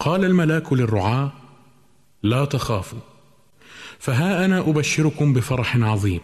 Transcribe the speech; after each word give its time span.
قال 0.00 0.24
الملاك 0.24 0.72
للرعاة 0.72 1.32
لا 2.22 2.44
تخافوا 2.44 2.98
فها 3.98 4.44
أنا 4.44 4.58
أبشركم 4.58 5.32
بفرح 5.32 5.76
عظيم 5.76 6.20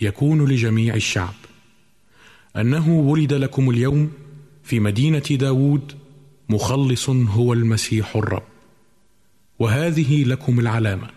يكون 0.00 0.48
لجميع 0.48 0.94
الشعب 0.94 1.34
أنه 2.56 2.90
ولد 2.98 3.32
لكم 3.32 3.70
اليوم 3.70 4.12
في 4.62 4.80
مدينة 4.80 5.18
داود 5.18 5.92
مخلص 6.48 7.10
هو 7.10 7.52
المسيح 7.52 8.16
الرب 8.16 8.42
وهذه 9.58 10.24
لكم 10.24 10.60
العلامة 10.60 11.10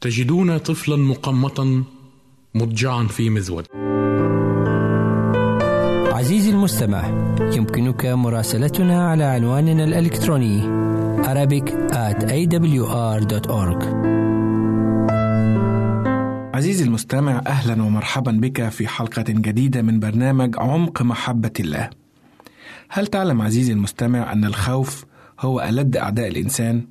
تجدون 0.00 0.58
طفلا 0.58 0.96
مقمطا 0.96 1.84
مضجعا 2.54 3.06
في 3.06 3.30
مذود 3.30 3.66
المستمع. 6.68 7.08
يمكنك 7.40 8.06
مراسلتنا 8.06 9.10
على 9.10 9.24
عنواننا 9.24 9.84
الإلكتروني 9.84 10.62
Arabic 11.24 11.68
at 11.92 12.22
awr.org 12.24 13.84
عزيزي 16.54 16.84
المستمع 16.84 17.42
أهلا 17.46 17.82
ومرحبا 17.82 18.32
بك 18.32 18.68
في 18.68 18.88
حلقة 18.88 19.24
جديدة 19.28 19.82
من 19.82 20.00
برنامج 20.00 20.54
عمق 20.58 21.02
محبة 21.02 21.52
الله. 21.60 21.90
هل 22.88 23.06
تعلم 23.06 23.42
عزيزي 23.42 23.72
المستمع 23.72 24.32
أن 24.32 24.44
الخوف 24.44 25.04
هو 25.40 25.60
ألد 25.60 25.96
أعداء 25.96 26.28
الإنسان؟ 26.28 26.86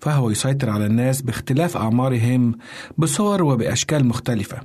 فهو 0.00 0.30
يسيطر 0.30 0.70
على 0.70 0.86
الناس 0.86 1.22
باختلاف 1.22 1.76
أعمارهم 1.76 2.58
بصور 2.98 3.42
وبأشكال 3.42 4.06
مختلفة. 4.06 4.58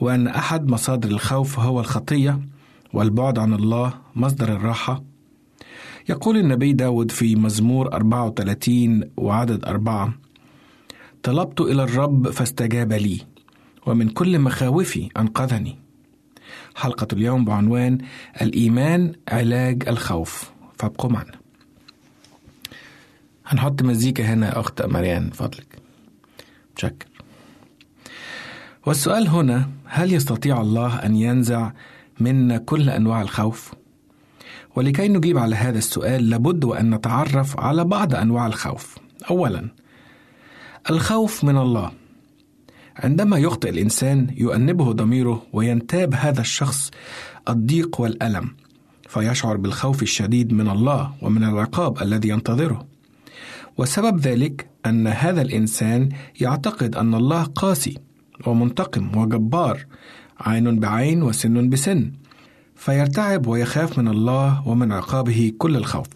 وأن 0.00 0.28
أحد 0.28 0.68
مصادر 0.68 1.08
الخوف 1.08 1.58
هو 1.58 1.80
الخطية 1.80 2.38
والبعد 2.92 3.38
عن 3.38 3.54
الله 3.54 3.94
مصدر 4.16 4.52
الراحة. 4.52 5.02
يقول 6.08 6.36
النبي 6.36 6.72
داود 6.72 7.10
في 7.10 7.36
مزمور 7.36 7.92
34 7.92 9.10
وعدد 9.16 9.64
أربعة 9.64 10.14
طلبت 11.22 11.60
إلى 11.60 11.82
الرب 11.82 12.30
فاستجاب 12.30 12.92
لي 12.92 13.20
ومن 13.86 14.08
كل 14.08 14.38
مخاوفي 14.38 15.08
أنقذني. 15.16 15.78
حلقة 16.76 17.06
اليوم 17.12 17.44
بعنوان 17.44 17.98
الإيمان 18.42 19.12
علاج 19.28 19.88
الخوف 19.88 20.50
فابقوا 20.78 21.10
معنا. 21.10 21.40
هنحط 23.46 23.82
مزيكا 23.82 24.24
هنا 24.24 24.46
يا 24.46 24.60
أخت 24.60 24.82
مريان 24.82 25.30
فضلك. 25.30 25.78
متشكر. 26.72 27.06
والسؤال 28.86 29.28
هنا 29.28 29.68
هل 29.84 30.12
يستطيع 30.12 30.60
الله 30.60 30.96
أن 30.96 31.16
ينزع 31.16 31.72
منا 32.22 32.58
كل 32.58 32.90
أنواع 32.90 33.22
الخوف؟ 33.22 33.74
ولكي 34.76 35.08
نجيب 35.08 35.38
على 35.38 35.56
هذا 35.56 35.78
السؤال 35.78 36.30
لابد 36.30 36.64
وأن 36.64 36.94
نتعرف 36.94 37.60
على 37.60 37.84
بعض 37.84 38.14
أنواع 38.14 38.46
الخوف. 38.46 38.98
أولا 39.30 39.68
الخوف 40.90 41.44
من 41.44 41.58
الله. 41.58 41.90
عندما 42.96 43.38
يخطئ 43.38 43.70
الإنسان 43.70 44.26
يؤنبه 44.36 44.92
ضميره 44.92 45.42
وينتاب 45.52 46.14
هذا 46.14 46.40
الشخص 46.40 46.90
الضيق 47.48 48.00
والألم 48.00 48.50
فيشعر 49.08 49.56
بالخوف 49.56 50.02
الشديد 50.02 50.52
من 50.52 50.68
الله 50.68 51.12
ومن 51.22 51.44
العقاب 51.44 52.02
الذي 52.02 52.28
ينتظره. 52.28 52.86
وسبب 53.78 54.20
ذلك 54.20 54.70
أن 54.86 55.06
هذا 55.06 55.42
الإنسان 55.42 56.08
يعتقد 56.40 56.96
أن 56.96 57.14
الله 57.14 57.42
قاسي 57.42 57.98
ومنتقم 58.46 59.18
وجبار 59.18 59.86
عين 60.40 60.80
بعين 60.80 61.22
وسن 61.22 61.68
بسن. 61.68 62.12
فيرتعب 62.76 63.46
ويخاف 63.46 63.98
من 63.98 64.08
الله 64.08 64.68
ومن 64.68 64.92
عقابه 64.92 65.52
كل 65.58 65.76
الخوف. 65.76 66.06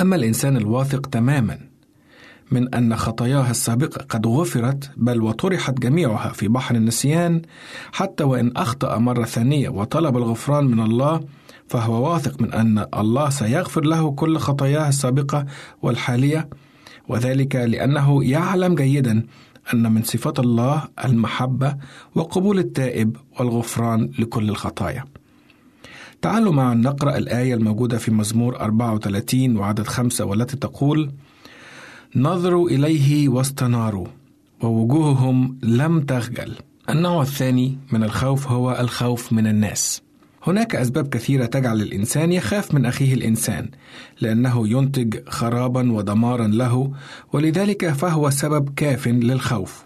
أما 0.00 0.16
الإنسان 0.16 0.56
الواثق 0.56 1.06
تماما 1.06 1.58
من 2.52 2.74
أن 2.74 2.96
خطاياه 2.96 3.50
السابقة 3.50 4.04
قد 4.08 4.26
غفرت 4.26 4.90
بل 4.96 5.22
وطرحت 5.22 5.78
جميعها 5.78 6.28
في 6.28 6.48
بحر 6.48 6.74
النسيان 6.74 7.42
حتى 7.92 8.24
وإن 8.24 8.52
أخطأ 8.56 8.98
مرة 8.98 9.24
ثانية 9.24 9.68
وطلب 9.68 10.16
الغفران 10.16 10.64
من 10.64 10.80
الله 10.80 11.20
فهو 11.68 12.12
واثق 12.12 12.42
من 12.42 12.52
أن 12.52 12.86
الله 12.94 13.30
سيغفر 13.30 13.84
له 13.84 14.10
كل 14.10 14.38
خطاياه 14.38 14.88
السابقة 14.88 15.46
والحالية 15.82 16.48
وذلك 17.08 17.56
لأنه 17.56 18.24
يعلم 18.24 18.74
جيدا 18.74 19.26
أن 19.74 19.92
من 19.92 20.02
صفات 20.02 20.38
الله 20.38 20.88
المحبة 21.04 21.76
وقبول 22.14 22.58
التائب 22.58 23.16
والغفران 23.38 24.10
لكل 24.18 24.48
الخطايا. 24.48 25.04
تعالوا 26.22 26.52
معا 26.52 26.74
نقرأ 26.74 27.16
الآية 27.16 27.54
الموجودة 27.54 27.98
في 27.98 28.10
مزمور 28.10 28.60
34 28.60 29.56
وعدد 29.56 29.86
خمسة 29.86 30.24
والتي 30.24 30.56
تقول: 30.56 31.12
نظروا 32.16 32.68
إليه 32.68 33.28
واستناروا 33.28 34.06
ووجوههم 34.60 35.58
لم 35.62 36.00
تخجل. 36.00 36.54
النوع 36.90 37.22
الثاني 37.22 37.78
من 37.92 38.02
الخوف 38.02 38.48
هو 38.48 38.76
الخوف 38.80 39.32
من 39.32 39.46
الناس. 39.46 40.02
هناك 40.42 40.74
أسباب 40.74 41.08
كثيرة 41.08 41.46
تجعل 41.46 41.80
الإنسان 41.80 42.32
يخاف 42.32 42.74
من 42.74 42.86
أخيه 42.86 43.14
الإنسان، 43.14 43.68
لأنه 44.20 44.68
ينتج 44.68 45.28
خرابا 45.28 45.92
ودمارا 45.92 46.46
له، 46.46 46.92
ولذلك 47.32 47.88
فهو 47.88 48.30
سبب 48.30 48.68
كاف 48.76 49.08
للخوف. 49.08 49.84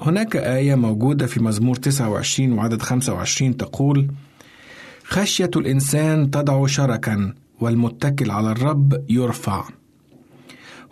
هناك 0.00 0.36
آية 0.36 0.74
موجودة 0.74 1.26
في 1.26 1.42
مزمور 1.42 1.76
29 1.76 2.52
وعدد 2.52 2.82
25 2.82 3.56
تقول: 3.56 4.08
خشية 5.04 5.50
الإنسان 5.56 6.30
تضع 6.30 6.66
شركا 6.66 7.34
والمتكل 7.60 8.30
على 8.30 8.50
الرب 8.52 9.04
يرفع. 9.10 9.64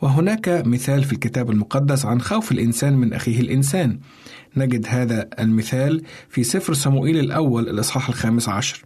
وهناك 0.02 0.62
مثال 0.66 1.04
في 1.04 1.12
الكتاب 1.12 1.50
المقدس 1.50 2.06
عن 2.06 2.20
خوف 2.20 2.52
الإنسان 2.52 2.96
من 2.96 3.12
أخيه 3.12 3.40
الإنسان. 3.40 3.98
نجد 4.56 4.86
هذا 4.88 5.28
المثال 5.38 6.02
في 6.28 6.44
سفر 6.44 6.74
صموئيل 6.74 7.18
الأول 7.18 7.68
الإصحاح 7.68 8.08
الخامس 8.08 8.48
عشر. 8.48 8.84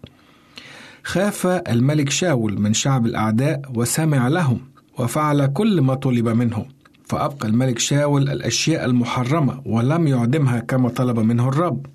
خاف 1.05 1.47
الملك 1.47 2.11
شاول 2.11 2.61
من 2.61 2.75
شعب 2.75 3.07
الأعداء 3.07 3.63
وسمع 3.75 4.29
لهم 4.29 4.61
وفعل 4.99 5.47
كل 5.47 5.81
ما 5.81 5.95
طلب 5.95 6.29
منه. 6.29 6.67
فأبقى 7.05 7.49
الملك 7.49 7.79
شاول 7.79 8.31
الأشياء 8.31 8.85
المحرمة 8.85 9.63
ولم 9.65 10.07
يعدمها 10.07 10.61
كما 10.61 10.89
طلب 10.89 11.19
منه 11.19 11.49
الرب. 11.49 11.87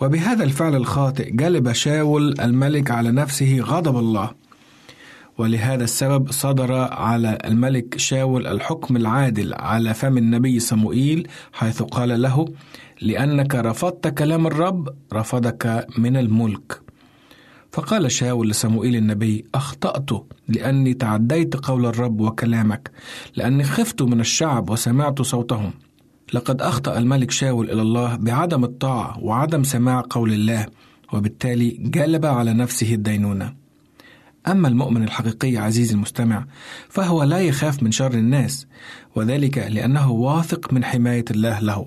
وبهذا 0.00 0.44
الفعل 0.44 0.74
الخاطئ 0.74 1.30
جلب 1.30 1.72
شاول 1.72 2.40
الملك 2.40 2.90
على 2.90 3.10
نفسه 3.10 3.58
غضب 3.60 3.96
الله. 3.96 4.43
ولهذا 5.38 5.84
السبب 5.84 6.30
صدر 6.30 6.72
على 6.72 7.38
الملك 7.44 7.98
شاول 7.98 8.46
الحكم 8.46 8.96
العادل 8.96 9.54
على 9.54 9.94
فم 9.94 10.18
النبي 10.18 10.60
صموئيل 10.60 11.28
حيث 11.52 11.82
قال 11.82 12.22
له 12.22 12.46
لأنك 13.00 13.54
رفضت 13.54 14.08
كلام 14.08 14.46
الرب 14.46 14.88
رفضك 15.12 15.86
من 15.98 16.16
الملك. 16.16 16.80
فقال 17.72 18.12
شاول 18.12 18.48
لصموئيل 18.50 18.96
النبي 18.96 19.44
أخطأت 19.54 20.10
لأني 20.48 20.94
تعديت 20.94 21.56
قول 21.56 21.86
الرب 21.86 22.20
وكلامك 22.20 22.90
لأني 23.36 23.64
خفت 23.64 24.02
من 24.02 24.20
الشعب 24.20 24.70
وسمعت 24.70 25.22
صوتهم. 25.22 25.72
لقد 26.32 26.62
أخطأ 26.62 26.98
الملك 26.98 27.30
شاول 27.30 27.70
إلى 27.70 27.82
الله 27.82 28.16
بعدم 28.16 28.64
الطاعة 28.64 29.18
وعدم 29.24 29.62
سماع 29.62 30.04
قول 30.10 30.32
الله 30.32 30.66
وبالتالي 31.12 31.70
جلب 31.80 32.26
على 32.26 32.52
نفسه 32.52 32.94
الدينونة. 32.94 33.63
أما 34.46 34.68
المؤمن 34.68 35.02
الحقيقي 35.02 35.56
عزيزي 35.56 35.94
المستمع 35.94 36.46
فهو 36.88 37.22
لا 37.22 37.40
يخاف 37.40 37.82
من 37.82 37.92
شر 37.92 38.14
الناس 38.14 38.66
وذلك 39.14 39.58
لأنه 39.58 40.10
واثق 40.10 40.72
من 40.72 40.84
حماية 40.84 41.24
الله 41.30 41.60
له. 41.60 41.86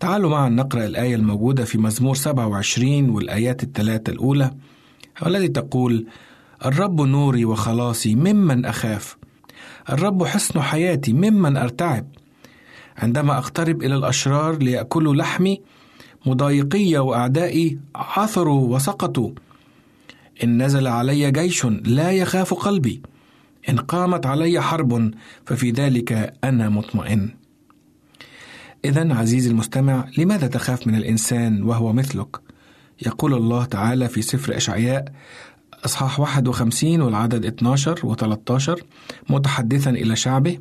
تعالوا 0.00 0.30
معا 0.30 0.48
نقرأ 0.48 0.86
الآية 0.86 1.14
الموجودة 1.14 1.64
في 1.64 1.78
مزمور 1.78 2.14
27 2.14 3.10
والآيات 3.10 3.62
الثلاثة 3.62 4.12
الأولى 4.12 4.50
والتي 5.22 5.48
تقول 5.48 6.06
الرب 6.64 7.00
نوري 7.00 7.44
وخلاصي 7.44 8.14
ممن 8.14 8.64
أخاف. 8.64 9.16
الرب 9.90 10.24
حصن 10.24 10.60
حياتي 10.60 11.12
ممن 11.12 11.56
أرتعب. 11.56 12.06
عندما 12.98 13.38
أقترب 13.38 13.82
إلى 13.82 13.94
الأشرار 13.94 14.58
ليأكلوا 14.58 15.14
لحمي 15.14 15.60
مضايقي 16.26 16.96
وأعدائي 16.98 17.78
عثروا 17.94 18.74
وسقطوا. 18.74 19.30
إن 20.44 20.62
نزل 20.62 20.86
علي 20.86 21.30
جيش 21.30 21.64
لا 21.64 22.10
يخاف 22.10 22.54
قلبي. 22.54 23.02
إن 23.68 23.78
قامت 23.78 24.26
علي 24.26 24.60
حرب 24.60 25.10
ففي 25.46 25.70
ذلك 25.70 26.34
أنا 26.44 26.68
مطمئن. 26.68 27.30
إذا 28.84 29.14
عزيزي 29.14 29.50
المستمع 29.50 30.08
لماذا 30.18 30.46
تخاف 30.46 30.86
من 30.86 30.94
الإنسان 30.94 31.62
وهو 31.62 31.92
مثلك؟ 31.92 32.36
يقول 33.06 33.34
الله 33.34 33.64
تعالى 33.64 34.08
في 34.08 34.22
سفر 34.22 34.56
إشعياء 34.56 35.04
أصحاح 35.84 36.20
51 36.20 37.00
والعدد 37.00 37.46
12 37.46 38.06
و 38.06 38.14
13 38.14 38.82
متحدثا 39.30 39.90
إلى 39.90 40.16
شعبه 40.16 40.58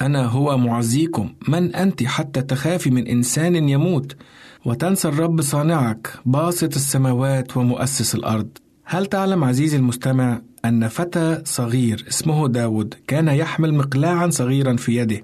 أنا 0.00 0.26
هو 0.26 0.58
معزيكم 0.58 1.34
من 1.48 1.74
أنت 1.74 2.02
حتى 2.02 2.42
تخافي 2.42 2.90
من 2.90 3.06
إنسان 3.06 3.68
يموت؟ 3.68 4.16
وتنسى 4.64 5.08
الرب 5.08 5.40
صانعك 5.40 6.12
باسط 6.26 6.74
السماوات 6.74 7.56
ومؤسس 7.56 8.14
الأرض. 8.14 8.48
هل 8.84 9.06
تعلم 9.06 9.44
عزيزي 9.44 9.76
المستمع 9.76 10.40
أن 10.64 10.88
فتى 10.88 11.42
صغير 11.44 12.04
اسمه 12.08 12.48
داود 12.48 12.94
كان 13.06 13.28
يحمل 13.28 13.74
مقلاعا 13.74 14.30
صغيرا 14.30 14.76
في 14.76 14.96
يده 14.96 15.22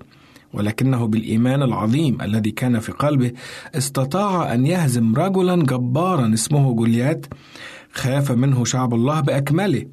ولكنه 0.53 1.07
بالإيمان 1.07 1.63
العظيم 1.63 2.23
الذي 2.23 2.51
كان 2.51 2.79
في 2.79 2.93
قلبه 2.93 3.33
استطاع 3.75 4.55
أن 4.55 4.67
يهزم 4.67 5.15
رجلا 5.15 5.57
جبارا 5.57 6.35
اسمه 6.35 6.75
جوليات 6.75 7.27
خاف 7.93 8.33
منه 8.33 8.65
شعب 8.65 8.95
الله 8.95 9.21
بأكمله. 9.21 9.87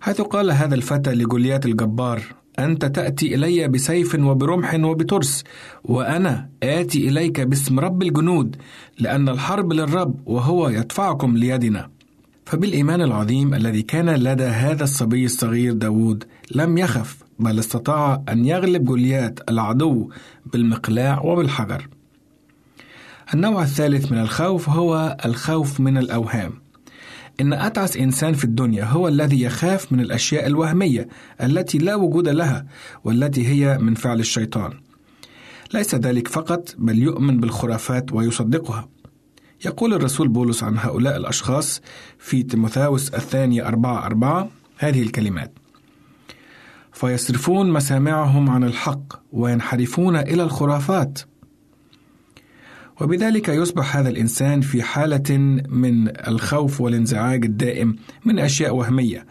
حيث 0.00 0.20
قال 0.20 0.50
هذا 0.50 0.74
الفتى 0.74 1.10
لجوليات 1.14 1.66
الجبار 1.66 2.22
أنت 2.58 2.84
تأتي 2.84 3.34
إلي 3.34 3.68
بسيف 3.68 4.14
وبرمح 4.14 4.74
وبترس 4.74 5.44
وأنا 5.84 6.48
آتي 6.62 7.08
إليك 7.08 7.40
باسم 7.40 7.80
رب 7.80 8.02
الجنود 8.02 8.56
لأن 8.98 9.28
الحرب 9.28 9.72
للرب 9.72 10.20
وهو 10.26 10.68
يدفعكم 10.68 11.36
ليدنا. 11.36 11.90
فبالإيمان 12.46 13.02
العظيم 13.02 13.54
الذي 13.54 13.82
كان 13.82 14.10
لدى 14.10 14.44
هذا 14.44 14.84
الصبي 14.84 15.24
الصغير 15.24 15.72
داود 15.72 16.24
لم 16.54 16.78
يخف 16.78 17.22
بل 17.38 17.58
استطاع 17.58 18.22
أن 18.28 18.44
يغلب 18.44 18.84
جوليات 18.84 19.40
العدو 19.50 20.10
بالمقلاع 20.52 21.22
وبالحجر. 21.22 21.88
النوع 23.34 23.62
الثالث 23.62 24.12
من 24.12 24.18
الخوف 24.18 24.68
هو 24.68 25.16
الخوف 25.24 25.80
من 25.80 25.98
الأوهام. 25.98 26.63
إن 27.40 27.52
أتعس 27.52 27.96
إنسان 27.96 28.34
في 28.34 28.44
الدنيا 28.44 28.84
هو 28.84 29.08
الذي 29.08 29.42
يخاف 29.42 29.92
من 29.92 30.00
الأشياء 30.00 30.46
الوهمية 30.46 31.08
التي 31.42 31.78
لا 31.78 31.94
وجود 31.94 32.28
لها 32.28 32.66
والتي 33.04 33.48
هي 33.48 33.78
من 33.78 33.94
فعل 33.94 34.20
الشيطان. 34.20 34.72
ليس 35.74 35.94
ذلك 35.94 36.28
فقط 36.28 36.74
بل 36.78 36.98
يؤمن 36.98 37.40
بالخرافات 37.40 38.12
ويصدقها. 38.12 38.88
يقول 39.64 39.94
الرسول 39.94 40.28
بولس 40.28 40.62
عن 40.62 40.78
هؤلاء 40.78 41.16
الأشخاص 41.16 41.80
في 42.18 42.42
تيموثاوس 42.42 43.14
الثانية 43.14 43.68
أربعة 43.68 44.06
أربعة 44.06 44.48
هذه 44.78 45.02
الكلمات 45.02 45.52
فيصرفون 46.92 47.70
مسامعهم 47.70 48.50
عن 48.50 48.64
الحق 48.64 49.02
وينحرفون 49.32 50.16
إلى 50.16 50.42
الخرافات 50.42 51.18
وبذلك 53.00 53.48
يصبح 53.48 53.96
هذا 53.96 54.08
الإنسان 54.08 54.60
في 54.60 54.82
حالة 54.82 55.38
من 55.68 56.08
الخوف 56.28 56.80
والانزعاج 56.80 57.44
الدائم 57.44 57.96
من 58.24 58.38
أشياء 58.38 58.74
وهمية 58.74 59.26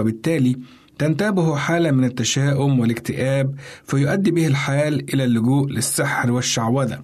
وبالتالي 0.00 0.56
تنتابه 0.98 1.56
حالة 1.56 1.90
من 1.90 2.04
التشاؤم 2.04 2.80
والاكتئاب 2.80 3.54
فيؤدي 3.86 4.30
به 4.30 4.46
الحال 4.46 5.14
إلى 5.14 5.24
اللجوء 5.24 5.68
للسحر 5.68 6.30
والشعوذة. 6.32 7.02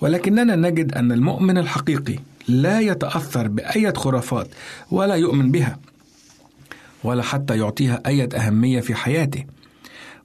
ولكننا 0.00 0.56
نجد 0.56 0.94
أن 0.94 1.12
المؤمن 1.12 1.58
الحقيقي 1.58 2.18
لا 2.48 2.80
يتأثر 2.80 3.48
بأية 3.48 3.92
خرافات 3.92 4.48
ولا 4.90 5.14
يؤمن 5.14 5.50
بها 5.50 5.78
ولا 7.04 7.22
حتى 7.22 7.58
يعطيها 7.58 8.02
أية 8.06 8.28
أهمية 8.36 8.80
في 8.80 8.94
حياته. 8.94 9.44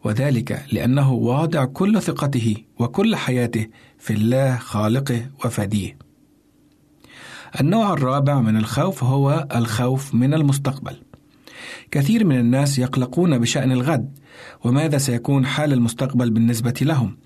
وذلك 0.04 0.66
لأنه 0.72 1.14
واضع 1.14 1.66
كل 1.66 2.02
ثقته 2.02 2.56
وكل 2.80 3.16
حياته 3.16 3.68
في 4.04 4.14
الله 4.14 4.58
خالقه 4.58 5.26
وفديه. 5.46 5.98
النوع 7.62 7.94
الرابع 7.94 8.42
من 8.42 8.58
الخوف 8.58 9.04
هو 9.04 9.48
الخوف 9.56 10.16
من 10.16 10.34
المستقبل. 10.34 10.96
كثير 11.92 12.26
من 12.26 12.40
الناس 12.40 12.80
يقلقون 12.80 13.38
بشأن 13.38 13.72
الغد 13.72 14.18
وماذا 14.64 14.98
سيكون 14.98 15.46
حال 15.46 15.74
المستقبل 15.74 16.30
بالنسبة 16.30 16.74
لهم. 16.82 17.18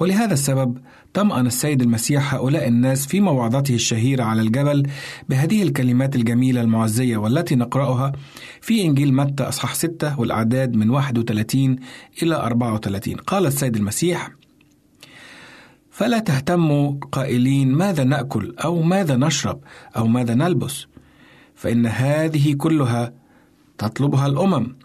ولهذا 0.00 0.32
السبب 0.32 0.78
طمأن 1.14 1.46
السيد 1.46 1.82
المسيح 1.82 2.34
هؤلاء 2.34 2.68
الناس 2.68 3.06
في 3.06 3.20
موعظته 3.20 3.74
الشهيرة 3.74 4.24
على 4.24 4.42
الجبل 4.42 4.82
بهذه 5.28 5.62
الكلمات 5.62 6.16
الجميلة 6.16 6.60
المعزية 6.60 7.16
والتي 7.16 7.54
نقرأها 7.54 8.12
في 8.60 8.82
إنجيل 8.84 9.14
متى 9.14 9.42
أصحاح 9.42 9.74
6 9.74 10.20
والأعداد 10.20 10.76
من 10.76 10.90
31 10.90 11.76
إلى 12.22 12.34
34 12.34 13.14
قال 13.14 13.46
السيد 13.46 13.76
المسيح 13.76 14.30
فلا 15.94 16.18
تهتموا 16.18 16.94
قائلين 17.12 17.72
ماذا 17.72 18.04
نأكل 18.04 18.54
أو 18.64 18.82
ماذا 18.82 19.16
نشرب 19.16 19.60
أو 19.96 20.06
ماذا 20.06 20.34
نلبس. 20.34 20.86
فإن 21.54 21.86
هذه 21.86 22.54
كلها 22.54 23.12
تطلبها 23.78 24.26
الأمم 24.26 24.76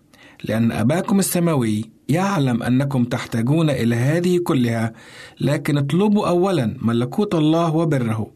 لأن 0.43 0.71
أباكم 0.71 1.19
السماوي 1.19 1.89
يعلم 2.09 2.63
أنكم 2.63 3.03
تحتاجون 3.03 3.69
إلى 3.69 3.95
هذه 3.95 4.37
كلها 4.37 4.93
لكن 5.41 5.77
اطلبوا 5.77 6.27
اولا 6.29 6.77
ملكوت 6.81 7.35
الله 7.35 7.75
وبره 7.75 8.31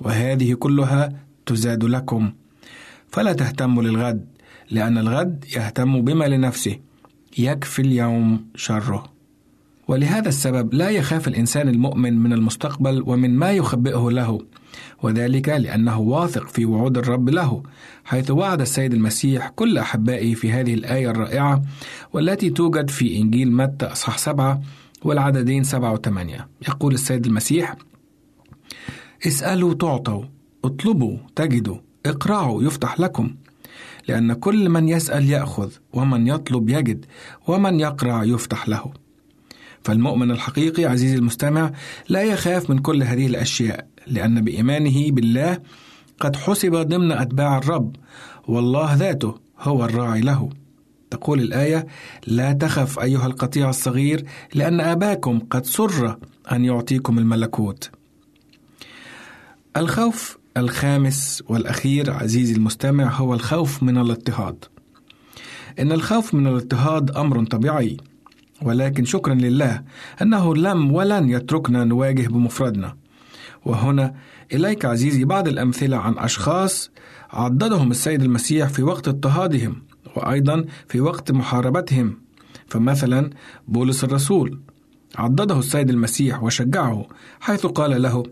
وهذه 0.00 0.54
كلها 0.54 1.12
تزاد 1.46 1.84
لكم. 1.84 2.32
فلا 3.08 3.32
تهتموا 3.32 3.82
للغد 3.82 4.26
لأن 4.70 4.98
الغد 4.98 5.44
يهتم 5.56 6.02
بما 6.02 6.24
لنفسه 6.24 6.76
يكفي 7.38 7.82
اليوم 7.82 8.46
شره. 8.54 9.19
ولهذا 9.90 10.28
السبب 10.28 10.74
لا 10.74 10.90
يخاف 10.90 11.28
الإنسان 11.28 11.68
المؤمن 11.68 12.18
من 12.18 12.32
المستقبل 12.32 13.02
ومن 13.06 13.36
ما 13.36 13.52
يخبئه 13.52 14.10
له 14.10 14.38
وذلك 15.02 15.48
لأنه 15.48 15.98
واثق 15.98 16.48
في 16.48 16.64
وعود 16.64 16.98
الرب 16.98 17.28
له 17.28 17.62
حيث 18.04 18.30
وعد 18.30 18.60
السيد 18.60 18.94
المسيح 18.94 19.48
كل 19.48 19.78
أحبائه 19.78 20.34
في 20.34 20.52
هذه 20.52 20.74
الآية 20.74 21.10
الرائعة 21.10 21.62
والتي 22.12 22.50
توجد 22.50 22.90
في 22.90 23.16
إنجيل 23.16 23.52
متى 23.52 23.86
أصحاح 23.86 24.18
سبعة 24.18 24.62
والعددين 25.02 25.64
سبعة 25.64 25.92
وثمانية. 25.92 26.48
يقول 26.68 26.94
السيد 26.94 27.26
المسيح 27.26 27.76
اسألوا 29.26 29.74
تعطوا 29.74 30.24
اطلبوا 30.64 31.18
تجدوا 31.36 31.76
اقرعوا 32.06 32.62
يفتح 32.62 33.00
لكم 33.00 33.34
لأن 34.08 34.32
كل 34.32 34.68
من 34.68 34.88
يسأل 34.88 35.30
يأخذ 35.30 35.72
ومن 35.92 36.26
يطلب 36.26 36.68
يجد 36.68 37.06
ومن 37.48 37.80
يقرع 37.80 38.24
يفتح 38.24 38.68
له. 38.68 38.92
فالمؤمن 39.84 40.30
الحقيقي 40.30 40.84
عزيزي 40.84 41.16
المستمع 41.16 41.72
لا 42.08 42.22
يخاف 42.22 42.70
من 42.70 42.78
كل 42.78 43.02
هذه 43.02 43.26
الأشياء 43.26 43.86
لأن 44.06 44.44
بإيمانه 44.44 45.10
بالله 45.10 45.58
قد 46.20 46.36
حسب 46.36 46.74
ضمن 46.74 47.12
أتباع 47.12 47.58
الرب 47.58 47.96
والله 48.48 48.94
ذاته 48.94 49.34
هو 49.60 49.84
الراعي 49.84 50.20
له. 50.20 50.50
تقول 51.10 51.40
الآية 51.40 51.86
لا 52.26 52.52
تخف 52.52 52.98
أيها 52.98 53.26
القطيع 53.26 53.70
الصغير 53.70 54.24
لأن 54.54 54.80
آباكم 54.80 55.38
قد 55.38 55.66
سر 55.66 56.16
أن 56.52 56.64
يعطيكم 56.64 57.18
الملكوت. 57.18 57.90
الخوف 59.76 60.38
الخامس 60.56 61.42
والأخير 61.48 62.10
عزيزي 62.10 62.54
المستمع 62.54 63.12
هو 63.14 63.34
الخوف 63.34 63.82
من 63.82 63.98
الاضطهاد. 63.98 64.64
إن 65.78 65.92
الخوف 65.92 66.34
من 66.34 66.46
الاضطهاد 66.46 67.10
أمر 67.10 67.44
طبيعي. 67.44 67.96
ولكن 68.62 69.04
شكرا 69.04 69.34
لله 69.34 69.82
أنه 70.22 70.54
لم 70.54 70.92
ولن 70.92 71.28
يتركنا 71.30 71.84
نواجه 71.84 72.28
بمفردنا. 72.28 72.96
وهنا 73.64 74.14
إليك 74.52 74.84
عزيزي 74.84 75.24
بعض 75.24 75.48
الأمثلة 75.48 75.96
عن 75.96 76.18
أشخاص 76.18 76.90
عضدهم 77.30 77.90
السيد 77.90 78.22
المسيح 78.22 78.68
في 78.68 78.82
وقت 78.82 79.08
اضطهادهم 79.08 79.82
وأيضا 80.16 80.64
في 80.88 81.00
وقت 81.00 81.32
محاربتهم. 81.32 82.16
فمثلا 82.66 83.30
بولس 83.68 84.04
الرسول 84.04 84.60
عضده 85.16 85.58
السيد 85.58 85.90
المسيح 85.90 86.42
وشجعه 86.42 87.06
حيث 87.40 87.66
قال 87.66 88.02
له 88.02 88.22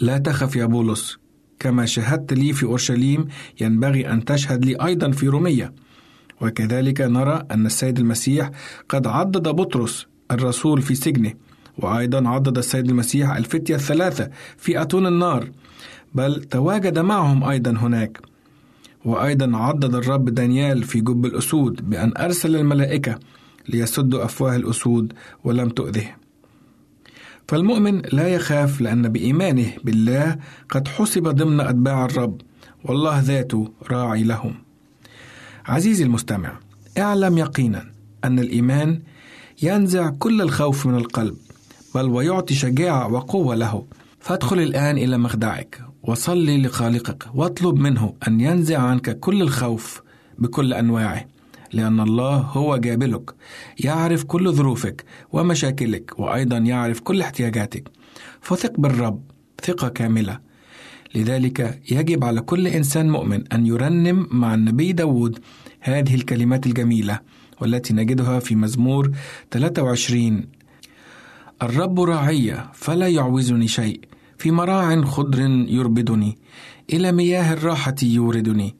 لا 0.00 0.18
تخف 0.18 0.56
يا 0.56 0.66
بولس 0.66 1.18
كما 1.58 1.86
شهدت 1.86 2.32
لي 2.32 2.52
في 2.52 2.66
أورشليم 2.66 3.28
ينبغي 3.60 4.10
أن 4.12 4.24
تشهد 4.24 4.64
لي 4.64 4.76
أيضا 4.86 5.10
في 5.10 5.28
رومية. 5.28 5.72
وكذلك 6.40 7.00
نرى 7.00 7.42
أن 7.50 7.66
السيد 7.66 7.98
المسيح 7.98 8.50
قد 8.88 9.06
عضد 9.06 9.48
بطرس 9.48 10.06
الرسول 10.30 10.82
في 10.82 10.94
سجنه 10.94 11.32
وأيضا 11.78 12.28
عضد 12.28 12.58
السيد 12.58 12.88
المسيح 12.88 13.36
الفتية 13.36 13.74
الثلاثة 13.74 14.30
في 14.56 14.82
أتون 14.82 15.06
النار 15.06 15.50
بل 16.14 16.44
تواجد 16.44 16.98
معهم 16.98 17.44
أيضا 17.44 17.70
هناك. 17.70 18.20
وأيضا 19.04 19.56
عضد 19.56 19.94
الرب 19.94 20.24
دانيال 20.24 20.82
في 20.82 21.00
جب 21.00 21.26
الأسود 21.26 21.90
بأن 21.90 22.12
أرسل 22.18 22.56
الملائكة 22.56 23.18
ليسدوا 23.68 24.24
أفواه 24.24 24.56
الأسود 24.56 25.12
ولم 25.44 25.68
تؤذه. 25.68 26.06
فالمؤمن 27.48 28.02
لا 28.12 28.28
يخاف 28.28 28.80
لأن 28.80 29.08
بإيمانه 29.08 29.72
بالله 29.84 30.36
قد 30.68 30.88
حسب 30.88 31.22
ضمن 31.28 31.60
أتباع 31.60 32.04
الرب 32.04 32.40
والله 32.84 33.20
ذاته 33.20 33.72
راعي 33.90 34.22
لهم. 34.22 34.65
عزيزي 35.68 36.04
المستمع 36.04 36.58
اعلم 36.98 37.38
يقينا 37.38 37.84
أن 38.24 38.38
الإيمان 38.38 39.02
ينزع 39.62 40.10
كل 40.10 40.42
الخوف 40.42 40.86
من 40.86 40.94
القلب 40.94 41.36
بل 41.94 42.04
ويعطي 42.04 42.54
شجاعة 42.54 43.12
وقوة 43.12 43.54
له. 43.54 43.86
فادخل 44.20 44.58
الآن 44.58 44.98
إلى 44.98 45.18
مخدعك 45.18 45.80
وصلي 46.02 46.62
لخالقك 46.62 47.26
واطلب 47.34 47.74
منه 47.74 48.14
أن 48.28 48.40
ينزع 48.40 48.78
عنك 48.78 49.18
كل 49.20 49.42
الخوف 49.42 50.02
بكل 50.38 50.72
أنواعه 50.72 51.24
لأن 51.72 52.00
الله 52.00 52.36
هو 52.36 52.76
جابلك 52.76 53.34
يعرف 53.84 54.24
كل 54.24 54.52
ظروفك 54.52 55.04
ومشاكلك 55.32 56.18
وأيضا 56.18 56.56
يعرف 56.58 57.00
كل 57.00 57.20
احتياجاتك. 57.20 57.88
فثق 58.40 58.72
بالرب 58.80 59.22
ثقة 59.64 59.88
كاملة. 59.88 60.45
لذلك 61.16 61.80
يجب 61.90 62.24
على 62.24 62.40
كل 62.40 62.66
إنسان 62.66 63.10
مؤمن 63.10 63.52
أن 63.52 63.66
يرنم 63.66 64.26
مع 64.30 64.54
النبي 64.54 64.92
داود 64.92 65.38
هذه 65.80 66.14
الكلمات 66.14 66.66
الجميلة 66.66 67.20
والتي 67.60 67.94
نجدها 67.94 68.38
في 68.38 68.54
مزمور 68.54 69.10
23 69.50 70.46
الرب 71.62 72.00
راعي 72.00 72.64
فلا 72.74 73.08
يعوزني 73.08 73.68
شيء. 73.68 74.00
في 74.38 74.50
مراع 74.50 75.02
خضر 75.04 75.40
يربدني. 75.68 76.38
إلى 76.92 77.12
مياه 77.12 77.52
الراحة 77.52 77.94
يوردني. 78.02 78.76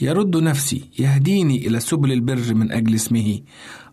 يرد 0.00 0.36
نفسي 0.36 0.90
يهديني 0.98 1.66
إلى 1.66 1.80
سبل 1.80 2.12
البر 2.12 2.54
من 2.54 2.72
أجل 2.72 2.94
اسمه. 2.94 3.40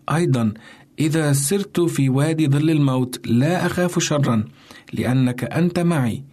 أيضا 0.10 0.54
إذا 1.00 1.34
سرت 1.34 1.80
في 1.80 2.10
وادي 2.10 2.48
ظل 2.48 2.70
الموت 2.70 3.28
لا 3.28 3.66
أخاف 3.66 4.00
شرا 4.00 4.44
لأنك 4.94 5.44
أنت 5.44 5.80
معي. 5.80 6.24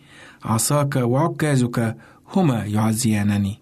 عصاك 0.44 0.97
وعكازك 0.97 1.97
هما 2.35 2.64
يعزيانني 2.64 3.59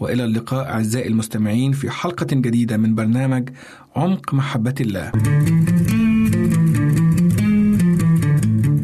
وإلى 0.00 0.24
اللقاء 0.24 0.68
أعزائي 0.68 1.08
المستمعين 1.08 1.72
في 1.72 1.90
حلقة 1.90 2.26
جديدة 2.32 2.76
من 2.76 2.94
برنامج 2.94 3.48
عمق 3.96 4.34
محبة 4.34 4.74
الله. 4.80 5.12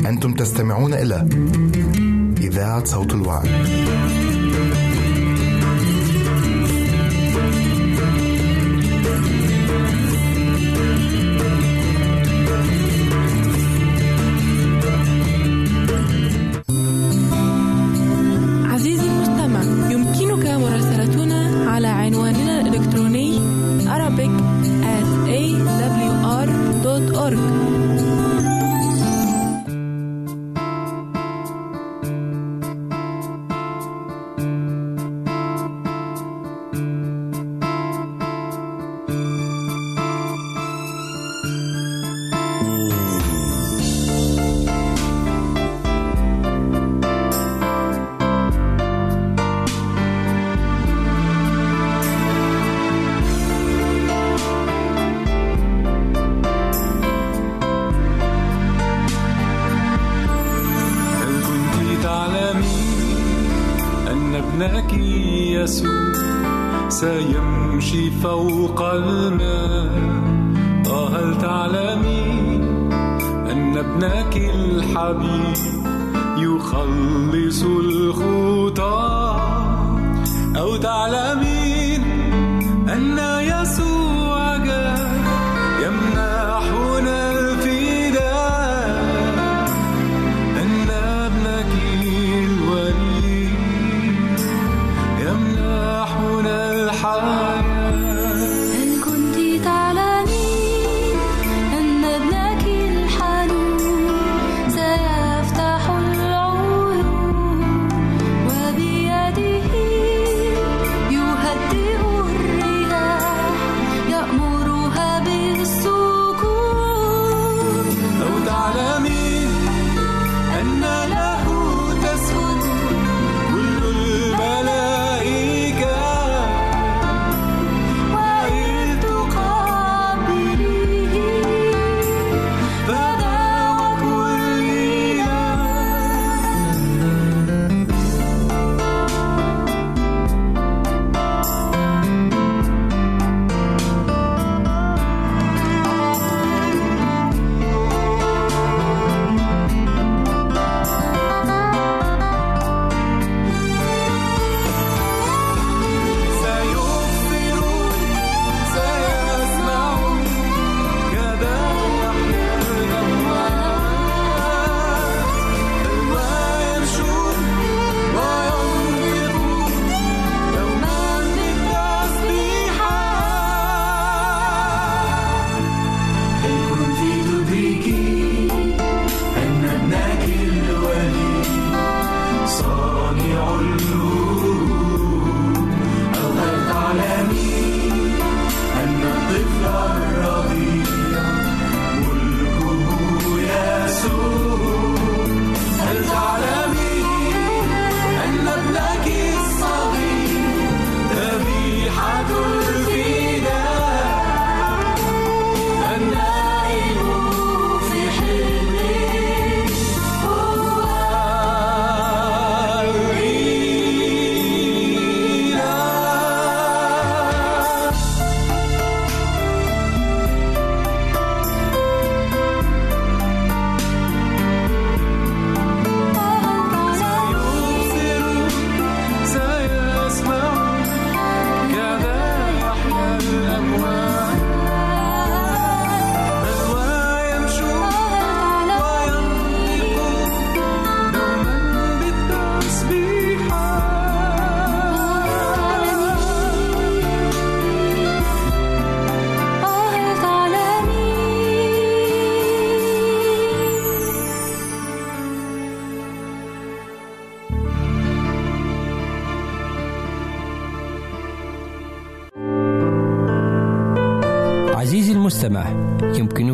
أنتم 0.09 0.35
تستمعون 0.35 0.95
إلى 0.95 1.29
إذاعة 2.41 2.85
صوت 2.85 3.15
الوعي. 3.15 3.49
ابنك 24.07 24.65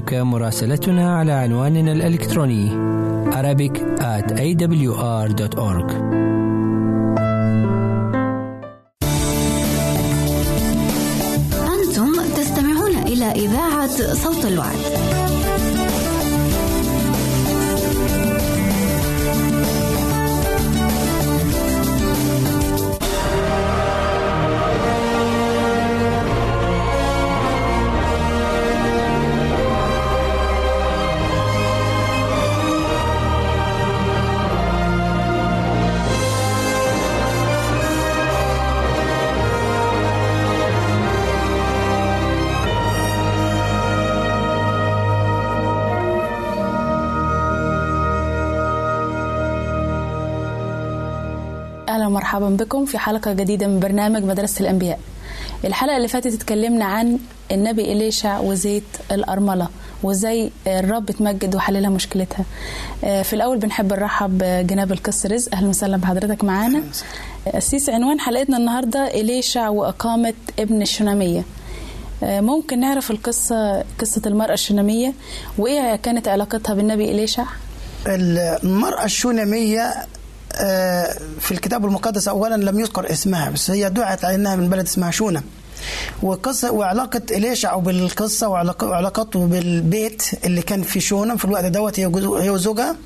يمكنك 0.01 0.15
مراسلتنا 0.15 1.17
على 1.19 1.33
عنواننا 1.33 1.93
الإلكتروني 1.93 2.71
Arabic 3.33 3.77
at 4.01 4.33
awr.org 4.33 5.91
أنتم 11.75 12.13
تستمعون 12.37 12.97
إلى 13.07 13.25
إذاعة 13.25 14.15
صوت 14.15 14.45
الوعد. 14.45 15.10
أهلا 52.31 52.47
ومرحبا 52.47 52.65
بكم 52.65 52.85
في 52.85 52.99
حلقة 52.99 53.33
جديدة 53.33 53.67
من 53.67 53.81
برنامج 53.81 54.25
مدرسة 54.25 54.61
الأنبياء. 54.61 54.99
الحلقة 55.65 55.97
اللي 55.97 56.09
فاتت 56.09 56.35
اتكلمنا 56.35 56.85
عن 56.85 57.19
النبي 57.53 57.93
إليشع 57.93 58.39
وزيت 58.41 58.85
الأرملة 59.13 59.69
وإزاي 60.03 60.51
الرب 60.67 61.11
اتمجد 61.11 61.55
وحللها 61.55 61.91
مشكلتها. 61.91 62.45
آه، 63.05 63.23
في 63.23 63.33
الأول 63.33 63.59
بنحب 63.59 63.93
نرحب 63.93 64.39
بجناب 64.39 64.93
القس 64.93 65.27
رزق. 65.27 65.55
أهلا 65.55 65.69
وسهلا 65.69 65.97
بحضرتك 65.97 66.45
معانا. 66.45 66.83
أسيس 67.47 67.89
عنوان 67.89 68.21
حلقتنا 68.21 68.57
النهاردة 68.57 69.07
إليشع 69.07 69.69
وإقامة 69.69 70.35
ابن 70.59 70.83
الشنامية. 70.83 71.43
آه، 72.23 72.41
ممكن 72.41 72.81
نعرف 72.81 73.11
القصة 73.11 73.85
قصة 73.99 74.23
المرأة 74.27 74.55
الشنامية 74.55 75.13
وإيه 75.59 75.97
كانت 75.97 76.29
علاقتها 76.29 76.75
بالنبي 76.75 77.11
إليشع؟ 77.11 77.45
المرأة 78.07 79.05
الشونامية 79.05 79.81
آه، 79.81 80.07
في 81.41 81.51
الكتاب 81.51 81.85
المقدس 81.85 82.29
أولا 82.29 82.55
لم 82.55 82.81
يذكر 82.81 83.13
اسمها 83.13 83.51
بس 83.51 83.71
هي 83.71 83.91
دعت 83.91 84.25
على 84.25 84.35
أنها 84.35 84.57
من 84.57 84.69
بلد 84.69 84.87
اسمها 84.87 85.11
شونم 85.11 85.43
وقصة 86.23 86.71
وعلاقة 86.73 87.23
إليشع 87.31 87.77
بالقصة 87.77 88.49
وعلاق- 88.49 88.85
وعلاقته 88.85 89.47
بالبيت 89.47 90.23
اللي 90.45 90.63
كان 90.63 90.83
في 90.83 91.01
شونم 91.01 91.37
في 91.37 91.45
الوقت 91.45 91.65
دوت 91.65 92.01
هي 92.01 92.07
وزوجها. 92.07 92.97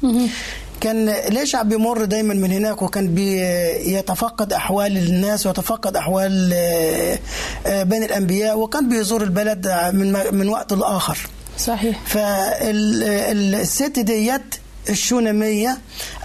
كان 0.80 1.08
إليشع 1.08 1.62
بيمر 1.62 2.04
دايما 2.04 2.34
من 2.34 2.52
هناك 2.52 2.82
وكان 2.82 3.14
بيتفقد 3.14 4.52
أحوال 4.52 4.96
الناس 4.98 5.46
ويتفقد 5.46 5.96
أحوال 5.96 6.50
آه، 6.54 7.18
آه، 7.66 7.82
بين 7.82 8.02
الأنبياء 8.02 8.58
وكان 8.58 8.88
بيزور 8.88 9.22
البلد 9.22 9.90
من 9.92 10.12
من 10.34 10.48
وقت 10.48 10.72
لآخر. 10.72 11.18
صحيح. 11.58 12.00
فالست 12.06 13.98
ديت 13.98 14.42
الشونمية 14.88 15.78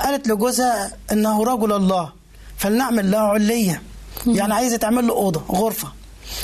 قالت 0.03 0.27
لجوزها 0.27 0.91
إنه 1.11 1.43
رجل 1.43 1.73
الله 1.73 2.09
فلنعمل 2.57 3.11
له 3.11 3.17
علية. 3.19 3.81
يعني 4.27 4.53
عايزة 4.53 4.77
تعمل 4.77 5.07
له 5.07 5.13
أوضة 5.13 5.41
غرفة. 5.51 5.87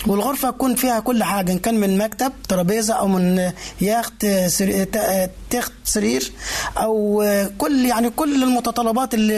والغرفة 0.08 0.50
تكون 0.50 0.76
فيها 0.76 1.00
كل 1.00 1.24
حاجة 1.24 1.52
إن 1.52 1.60
كان 1.60 1.80
من 1.80 1.98
مكتب 1.98 2.32
ترابيزة 2.50 2.94
أو 2.94 3.08
من 3.08 3.52
يخت 3.82 4.26
سري- 4.48 4.86
ت- 4.86 5.30
تخت 5.50 5.72
سرير 5.84 6.32
أو 6.78 7.24
كل 7.58 7.86
يعني 7.86 8.10
كل 8.10 8.44
المتطلبات 8.44 9.14
اللي 9.14 9.34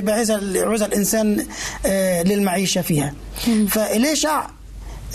يعوزها 0.59 0.87
الإنسان 0.87 1.45
آه، 1.85 2.23
للمعيشة 2.23 2.81
فيها. 2.81 3.13
فإليشع 3.69 4.47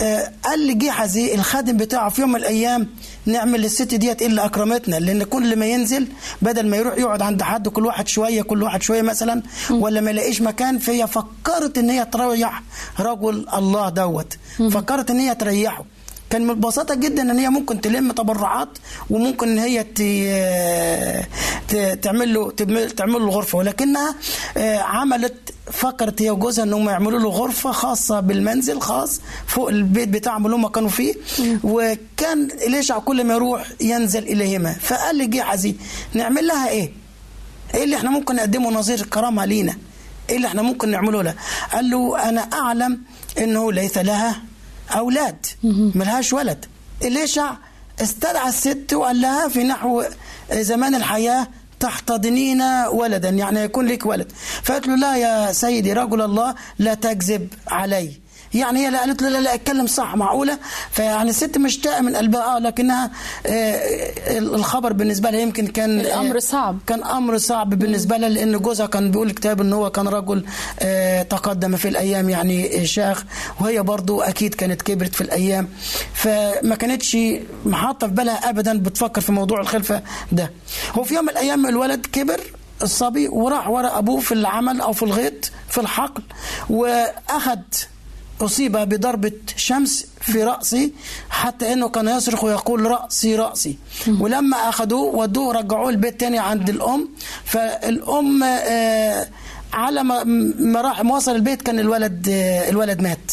آه، 0.01 0.31
قال 0.43 0.67
لجيحزي 0.67 1.35
الخادم 1.35 1.77
بتاعه 1.77 2.09
في 2.09 2.21
يوم 2.21 2.29
من 2.29 2.35
الأيام 2.35 2.87
نعمل 3.25 3.61
للست 3.61 3.93
ديت 3.95 4.21
إلا 4.21 4.45
أكرمتنا 4.45 4.95
لأن 4.95 5.23
كل 5.23 5.55
ما 5.55 5.65
ينزل 5.65 6.07
بدل 6.41 6.67
ما 6.69 6.77
يروح 6.77 6.97
يقعد 6.97 7.21
عند 7.21 7.41
حد 7.43 7.67
كل 7.67 7.85
واحد 7.85 8.07
شوية 8.07 8.41
كل 8.41 8.63
واحد 8.63 8.81
شوية 8.81 9.01
مثلا 9.01 9.41
ولا 9.71 10.01
ما 10.01 10.09
يلاقيش 10.11 10.41
مكان 10.41 10.77
فهي 10.79 11.07
فكرت 11.07 11.77
إن 11.77 11.89
هي 11.89 12.05
تريح 12.05 12.63
رجل 12.99 13.45
الله 13.53 13.89
دوت. 13.89 14.37
فكرت 14.71 15.11
إن 15.11 15.19
هي 15.19 15.35
تريحه. 15.35 15.85
كان 16.33 16.43
من 16.43 16.49
البساطة 16.49 16.95
جدا 16.95 17.21
إن 17.21 17.39
هي 17.39 17.49
ممكن 17.49 17.81
تلم 17.81 18.11
تبرعات 18.11 18.69
وممكن 19.09 19.49
إن 19.49 19.59
هي 19.59 19.83
تعمل 21.95 22.33
له 22.33 22.51
تعمل 22.97 23.13
له 23.21 23.29
غرفة 23.29 23.57
ولكنها 23.57 24.15
آه، 24.57 24.77
عملت 24.77 25.53
فكرت 25.71 26.21
هي 26.21 26.29
وجوزها 26.29 26.63
انهم 26.65 26.89
يعملوا 26.89 27.19
له 27.19 27.29
غرفة 27.29 27.71
خاصة 27.71 28.19
بالمنزل 28.19 28.79
خاص 28.81 29.21
فوق 29.47 29.69
البيت 29.69 30.09
بتاعهم 30.09 30.45
اللي 30.45 30.55
هم 30.57 30.67
كانوا 30.67 30.89
فيه 30.89 31.13
وكان 31.63 32.47
إليشع 32.67 32.99
كل 32.99 33.23
ما 33.23 33.33
يروح 33.33 33.67
ينزل 33.81 34.23
إليهما 34.23 34.73
فقال 34.73 35.17
لجيحزي 35.17 35.75
نعمل 36.13 36.47
لها 36.47 36.69
إيه؟ 36.69 36.91
إيه 37.75 37.83
اللي 37.83 37.95
إحنا 37.95 38.09
ممكن 38.09 38.35
نقدمه 38.35 38.71
نظير 38.71 39.01
كرامة 39.05 39.45
لينا؟ 39.45 39.77
إيه 40.29 40.35
اللي 40.35 40.47
إحنا 40.47 40.61
ممكن 40.61 40.89
نعمله 40.91 41.21
لها؟ 41.23 41.35
قال 41.73 41.89
له 41.89 42.29
أنا 42.29 42.41
أعلم 42.41 43.01
إنه 43.37 43.71
ليس 43.71 43.97
لها 43.97 44.41
أولاد 44.97 45.45
ملهاش 45.95 46.33
ولد. 46.33 46.65
إليشع 47.01 47.53
استدعى 48.01 48.49
الست 48.49 48.93
وقال 48.93 49.21
لها 49.21 49.47
في 49.47 49.63
نحو 49.63 50.03
زمان 50.51 50.95
الحياة 50.95 51.47
تحتضنين 51.79 52.61
ولدا 52.91 53.29
يعني 53.29 53.59
يكون 53.59 53.85
لك 53.85 54.05
ولد. 54.05 54.31
فقالت 54.63 54.87
له 54.87 54.95
لا 54.95 55.17
يا 55.17 55.51
سيدي 55.51 55.93
رجل 55.93 56.21
الله 56.21 56.55
لا 56.79 56.93
تكذب 56.93 57.47
علي. 57.67 58.22
يعني 58.53 58.79
هي 58.85 58.89
لا 58.89 58.99
قالت 58.99 59.21
له 59.21 59.29
لا 59.29 59.37
لا 59.41 59.53
اتكلم 59.53 59.87
صح 59.87 60.15
معقولة؟ 60.15 60.57
فيعني 60.91 61.29
الست 61.29 61.57
مشتاقه 61.57 62.01
من 62.01 62.15
قلبها 62.15 62.55
آه 62.55 62.59
لكنها 62.59 63.11
آه 63.45 63.79
الخبر 64.37 64.93
بالنسبة 64.93 65.29
لها 65.29 65.39
يمكن 65.39 65.67
كان 65.67 65.99
الأمر 65.99 66.39
صعب. 66.39 66.79
كان 66.87 67.03
أمر 67.03 67.37
صعب 67.37 67.69
بالنسبة 67.69 68.17
لها 68.17 68.29
لأن 68.29 68.57
جوزها 68.57 68.85
كان 68.85 69.11
بيقول 69.11 69.27
الكتاب 69.27 69.61
إن 69.61 69.73
هو 69.73 69.89
كان 69.89 70.07
رجل 70.07 70.45
آه، 70.79 71.21
تقدم 71.21 71.75
في 71.75 71.87
الأيام 71.87 72.29
يعني 72.29 72.85
شاخ 72.85 73.23
وهي 73.61 73.81
برضو 73.83 74.21
أكيد 74.21 74.53
كانت 74.53 74.81
كبرت 74.81 75.15
في 75.15 75.21
الأيام. 75.21 75.69
فما 76.13 76.75
كانتش 76.75 77.17
محاطة 77.65 78.07
في 78.07 78.13
بالها 78.13 78.49
ابدا 78.49 78.79
بتفكر 78.79 79.21
في 79.21 79.31
موضوع 79.31 79.61
الخلفة 79.61 80.01
ده. 80.31 80.51
هو 80.97 81.03
في 81.03 81.13
يوم 81.15 81.23
من 81.25 81.29
الأيام 81.29 81.65
الولد 81.67 82.05
كبر 82.05 82.39
الصبي 82.83 83.27
وراح 83.27 83.69
ورا 83.69 83.97
أبوه 83.97 84.19
في 84.19 84.31
العمل 84.31 84.81
أو 84.81 84.93
في 84.93 85.03
الغيط 85.03 85.51
في 85.69 85.77
الحقل 85.81 86.23
واخد 86.69 87.61
أصيب 88.41 88.77
بضربة 88.77 89.31
شمس 89.55 90.05
في 90.21 90.43
رأسي 90.43 90.93
حتى 91.29 91.73
أنه 91.73 91.89
كان 91.89 92.07
يصرخ 92.07 92.43
ويقول 92.43 92.85
رأسي 92.85 93.35
رأسي. 93.35 93.77
ولما 94.19 94.57
أخذوه 94.69 95.15
ودوه 95.15 95.53
رجعوه 95.53 95.89
البيت 95.89 96.19
تاني 96.19 96.39
عند 96.39 96.69
الأم. 96.69 97.09
فالأم 97.45 98.43
آه، 98.43 99.27
على 99.73 100.03
ما 100.03 100.81
راح 100.81 101.05
وصل 101.05 101.35
البيت 101.35 101.61
كان 101.61 101.79
الولد 101.79 102.29
آه، 102.29 102.69
الولد 102.69 103.01
مات. 103.01 103.31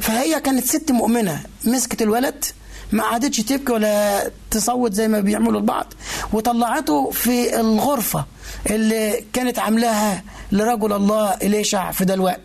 فهي 0.00 0.40
كانت 0.40 0.64
ست 0.66 0.92
مؤمنة. 0.92 1.40
مسكت 1.64 2.02
الولد 2.02 2.44
ما 2.92 3.02
قعدتش 3.02 3.36
تبكي 3.36 3.72
ولا 3.72 4.30
تصوت 4.50 4.92
زي 4.92 5.08
ما 5.08 5.20
بيعملوا 5.20 5.60
البعض. 5.60 5.92
وطلعته 6.32 7.10
في 7.10 7.60
الغرفة 7.60 8.24
اللي 8.70 9.24
كانت 9.32 9.58
عاملاها 9.58 10.22
لرجل 10.52 10.92
الله 10.92 11.34
إليشع 11.34 11.90
في 11.90 12.04
ده 12.04 12.14
الوقت 12.14 12.40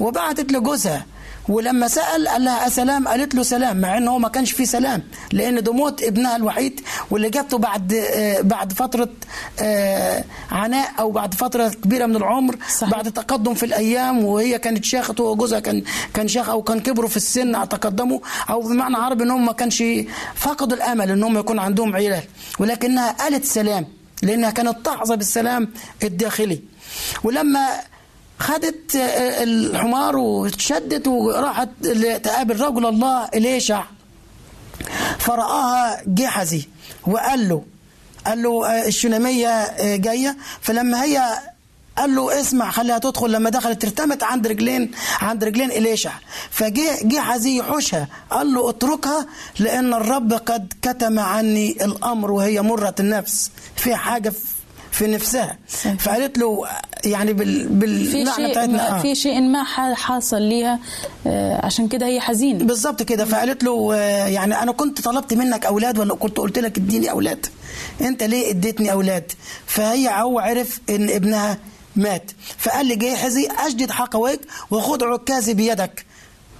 وبعتت 0.00 0.52
لجوزها 0.52 1.06
ولما 1.48 1.88
سأل 1.88 2.28
قال 2.28 2.44
لها 2.44 2.66
أسلام 2.66 3.08
قالت 3.08 3.34
له 3.34 3.42
سلام 3.42 3.80
مع 3.80 3.98
إن 3.98 4.08
هو 4.08 4.18
ما 4.18 4.28
كانش 4.28 4.52
فيه 4.52 4.64
سلام 4.64 5.02
لأن 5.32 5.62
ده 5.62 5.72
موت 5.72 6.02
ابنها 6.02 6.36
الوحيد 6.36 6.80
واللي 7.10 7.30
جابته 7.30 7.58
بعد 7.58 7.92
آه، 7.94 8.40
بعد 8.40 8.72
فترة 8.72 9.08
آه، 9.60 10.24
عناء 10.50 10.90
أو 10.98 11.10
بعد 11.10 11.34
فترة 11.34 11.68
كبيرة 11.68 12.06
من 12.06 12.16
العمر 12.16 12.56
صحيح. 12.78 12.90
بعد 12.90 13.12
تقدم 13.12 13.54
في 13.54 13.66
الأيام 13.66 14.24
وهي 14.24 14.58
كانت 14.58 14.84
شيخة 14.84 15.14
وجوزها 15.24 15.60
كان 15.60 15.82
كان 16.14 16.28
شيخ 16.28 16.48
أو 16.48 16.62
كان 16.62 16.80
كبروا 16.80 17.08
في 17.08 17.16
السن 17.16 17.68
تقدموا 17.68 18.18
أو 18.50 18.60
بمعنى 18.60 18.96
عربي 18.96 19.24
إنهم 19.24 19.46
ما 19.46 19.52
كانش 19.52 19.84
فقدوا 20.34 20.76
الأمل 20.76 21.10
إنهم 21.10 21.38
يكون 21.38 21.58
عندهم 21.58 21.96
عيال 21.96 22.22
ولكنها 22.58 23.12
قالت 23.12 23.44
سلام 23.44 23.86
لأنها 24.22 24.50
كانت 24.50 24.86
تحظى 24.86 25.16
بالسلام 25.16 25.68
الداخلي. 26.02 26.60
ولما 27.24 27.68
خدت 28.38 28.96
آه، 28.96 29.42
الحمار 29.42 30.16
وتشدت 30.16 31.08
وراحت 31.08 31.68
تقابل 32.24 32.60
رجل 32.60 32.86
الله 32.86 33.24
إليشع. 33.34 33.84
فرآها 35.18 36.02
جحزي 36.06 36.68
وقال 37.06 37.48
له 37.48 37.62
قال 38.26 38.42
له 38.42 38.66
آه، 38.66 38.86
الشنامية 38.86 39.48
آه، 39.48 39.96
جاية. 39.96 40.36
فلما 40.60 41.04
هي 41.04 41.38
قال 41.98 42.14
له 42.14 42.40
اسمع 42.40 42.70
خليها 42.70 42.98
تدخل. 42.98 43.32
لما 43.32 43.50
دخلت 43.50 43.84
ارتمت 43.84 44.22
عند 44.22 44.46
رجلين 44.46 44.90
عند 45.20 45.44
رجلين 45.44 45.70
إليشع. 45.70 46.12
فجه 46.50 46.98
جحزي 47.02 47.58
يحوشها. 47.58 48.08
قال 48.30 48.52
له 48.54 48.70
اتركها 48.70 49.26
لأن 49.58 49.94
الرب 49.94 50.32
قد 50.32 50.72
كتم 50.82 51.18
عني 51.18 51.84
الأمر 51.84 52.30
وهي 52.30 52.62
مرة 52.62 52.94
النفس. 53.00 53.50
في 53.76 53.94
حاجة 53.96 54.28
في- 54.28 54.57
في 54.92 55.06
نفسها 55.06 55.58
فقالت 55.98 56.38
له 56.38 56.66
يعني 57.04 57.32
بال 57.32 58.10
شيء 58.12 58.50
بتاعتنا 58.50 58.96
آه. 58.98 59.02
في 59.02 59.14
شيء 59.14 59.40
ما 59.40 59.64
حاصل 59.94 60.42
ليها 60.42 60.78
آه، 61.26 61.66
عشان 61.66 61.88
كده 61.88 62.06
هي 62.06 62.20
حزينة. 62.20 62.64
بالظبط 62.64 63.02
كده. 63.02 63.24
فقالت 63.24 63.64
له 63.64 63.94
آه، 63.94 64.26
يعني 64.26 64.62
أنا 64.62 64.72
كنت 64.72 65.00
طلبت 65.00 65.34
منك 65.34 65.66
أولاد 65.66 65.98
ولا 65.98 66.14
كنت 66.14 66.36
قلت 66.36 66.58
لك 66.58 66.78
اديني 66.78 67.10
أولاد. 67.10 67.46
أنت 68.00 68.22
ليه 68.22 68.50
اديتني 68.50 68.92
أولاد؟ 68.92 69.32
فهي 69.66 70.08
هو 70.22 70.38
عرف 70.38 70.80
إن 70.90 71.10
ابنها 71.10 71.58
مات. 71.96 72.30
فقال 72.58 72.86
لي 72.86 72.96
جيحزي 72.96 73.48
أشدد 73.66 73.90
حقويك 73.90 74.40
وخذ 74.70 75.04
عكازي 75.04 75.54
بيدك. 75.54 76.04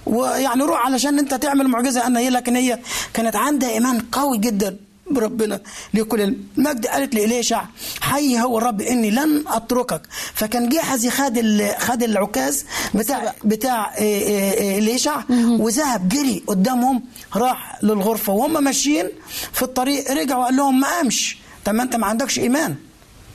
ويعني 0.05 0.63
روح 0.63 0.85
علشان 0.85 1.19
أنت 1.19 1.33
تعمل 1.33 1.67
معجزة 1.67 2.07
أنا 2.07 2.19
هي 2.19 2.29
لكن 2.29 2.55
هي 2.55 2.79
كانت 3.13 3.35
عندها 3.35 3.69
إيمان 3.69 3.99
قوي 4.11 4.37
جدا. 4.37 4.77
بربنا 5.11 5.61
لكل 5.93 6.21
المجد 6.57 6.87
قالت 6.87 7.15
لإليشع 7.15 7.63
حي 8.01 8.39
هو 8.39 8.57
الرب 8.57 8.81
إني 8.81 9.11
لن 9.11 9.43
أتركك. 9.47 10.01
فكان 10.33 10.69
جحزي 10.69 11.09
خد 11.09 11.63
خد 11.79 12.03
العكاز 12.03 12.65
بتاع 12.93 13.33
بتاع 13.43 13.97
إيه 13.97 14.21
إيه 14.23 14.53
إيه 14.53 14.79
إليشع 14.79 15.21
وذهب 15.29 16.09
جري 16.09 16.43
قدامهم 16.47 17.03
راح 17.35 17.79
للغرفة. 17.83 18.33
وهم 18.33 18.63
ماشيين 18.63 19.09
في 19.53 19.61
الطريق 19.63 20.11
رجع 20.11 20.37
وقال 20.37 20.55
لهم 20.55 20.79
ما 20.79 20.87
قامش 20.87 21.37
طب 21.65 21.73
ما 21.75 21.83
أنت 21.83 21.95
ما 21.95 22.07
عندكش 22.07 22.39
إيمان. 22.39 22.75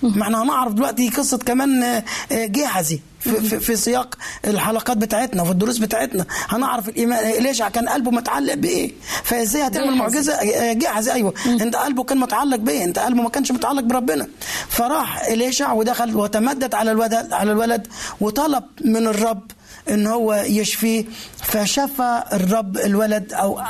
ما 0.05 0.23
إحنا 0.23 0.43
هنعرف 0.43 0.73
دلوقتي 0.73 1.09
قصة 1.09 1.39
كمان 1.39 1.83
آه، 1.83 2.05
آه، 2.33 2.47
جحزي 2.47 3.01
في, 3.21 3.61
في, 3.61 3.77
سياق 3.77 4.15
الحلقات 4.45 4.97
بتاعتنا 4.97 5.43
وفي 5.43 5.51
الدروس 5.51 5.79
بتاعتنا. 5.79 6.25
هنعرف 6.49 6.89
الإيمان 6.89 7.19
آه، 7.25 7.39
ليش 7.41 7.63
كان 7.63 7.89
قلبه 7.89 8.11
متعلق 8.11 8.55
بإيه؟ 8.55 8.93
فإزاي 9.25 9.67
هتعمل. 9.67 9.97
معجزة؟ 9.97 10.73
جحزي 10.73 11.13
أيوه. 11.13 11.35
أنت 11.47 11.77
قلبه 11.77 12.05
كان 12.05 12.19
متعلق 12.19 12.57
بإيه؟ 12.57 12.85
أنت 12.85 12.99
قلبه 12.99 13.23
ما 13.23 13.29
كانش 13.29 13.53
متعلق 13.53 13.83
بربنا. 13.83 14.29
فراح 14.69 15.25
إليشع 15.25 15.73
ودخل 15.73 16.17
وتمدد 16.17 16.75
على 16.75 16.91
الولد 16.91 17.33
على 17.33 17.53
الولد 17.53 17.87
وطلب 18.21 18.65
من 18.85 19.07
الرب 19.07 19.43
إن 19.91 20.07
هو 20.07 20.35
يشفيه. 20.47 21.05
فشفى 21.43 22.23
الرب 22.33 22.77
الولد 22.79 23.33
أو 23.33 23.61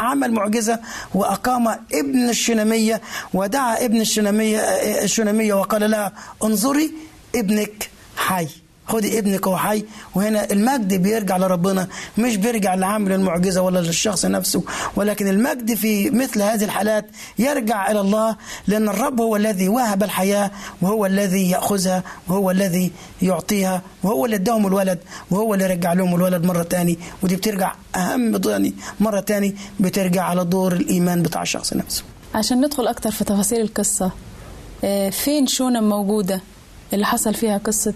عمل 0.00 0.32
معجزة 0.32 0.78
وأقام 1.14 1.68
ابن 1.92 2.28
الشنامية 2.28 3.00
ودعا 3.34 3.84
ابن 3.84 4.00
الشنامية 4.00 4.58
الشنامية 5.04 5.54
وقال 5.54 5.90
لها 5.90 6.12
انظري 6.44 6.92
ابنك 7.34 7.90
حي. 8.16 8.48
خدي 8.90 9.18
ابنك 9.18 9.46
هو 9.48 9.56
حي 9.56 9.84
وهنا 10.14 10.50
المجد 10.52 10.94
بيرجع 10.94 11.36
لربنا 11.36 11.88
مش 12.18 12.36
بيرجع 12.36 12.74
لعامل 12.74 13.12
المعجزة 13.12 13.62
ولا 13.62 13.78
للشخص 13.78 14.24
نفسه 14.26 14.62
ولكن 14.96 15.28
المجد 15.28 15.74
في 15.74 16.10
مثل 16.10 16.42
هذه 16.42 16.64
الحالات 16.64 17.06
يرجع 17.38 17.90
إلى 17.90 18.00
الله 18.00 18.36
لأن 18.66 18.88
الرب 18.88 19.20
هو 19.20 19.36
الذي 19.36 19.68
وهب 19.68 20.02
الحياة 20.02 20.50
وهو 20.82 21.06
الذي 21.06 21.50
يأخذها 21.50 22.02
وهو 22.28 22.50
الذي 22.50 22.92
يعطيها 23.22 23.82
وهو 24.02 24.24
اللي 24.24 24.36
اداهم 24.36 24.66
الولد 24.66 24.98
وهو 25.30 25.54
اللي 25.54 25.66
رجع 25.66 25.92
لهم 25.92 26.14
الولد 26.14 26.44
مرة 26.44 26.62
تاني. 26.62 26.98
ودي 27.22 27.36
بترجع 27.36 27.72
أهم 27.96 28.36
تاني 28.36 28.74
مرة 29.00 29.20
تاني 29.20 29.56
بترجع 29.80 30.22
على 30.22 30.44
دور 30.44 30.72
الإيمان 30.72 31.22
بتاع 31.22 31.42
الشخص 31.42 31.72
نفسه. 31.72 32.02
عشان 32.34 32.60
ندخل 32.64 32.86
أكتر 32.86 33.10
في 33.10 33.24
تفاصيل 33.24 33.60
القصة 33.60 34.10
آه، 34.84 35.10
فين 35.10 35.46
شونم 35.46 35.88
موجودة 35.88 36.40
اللي 36.92 37.06
حصل 37.06 37.34
فيها 37.34 37.58
قصة 37.58 37.94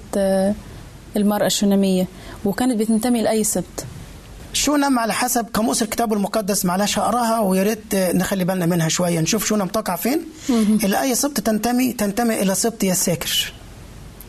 المرأة 1.17 1.47
الشوناميه 1.47 2.07
وكانت 2.45 2.79
بتنتمي 2.81 3.23
لأي 3.23 3.45
سبط 3.45 3.85
شونم 4.53 4.99
على 4.99 5.13
حسب؟ 5.13 5.47
قاموس 5.55 5.83
الكتاب 5.83 6.13
المقدس 6.13 6.65
معلش 6.65 6.99
هقراها 6.99 7.41
ويا 7.41 7.63
ريت 7.63 7.95
نخلي 7.95 8.45
بالنا 8.45 8.67
منها 8.67 8.89
شوية. 8.89 9.21
نشوف 9.21 9.47
شونم 9.47 9.67
تقع 9.67 9.97
فين. 9.97 10.21
إلى 10.85 11.01
أي 11.03 11.15
سبط 11.15 11.41
تنتمي 11.41 11.93
تنتمي 11.93 12.43
إلى 12.43 12.55
سبط 12.55 12.85
يساكر 12.85 13.53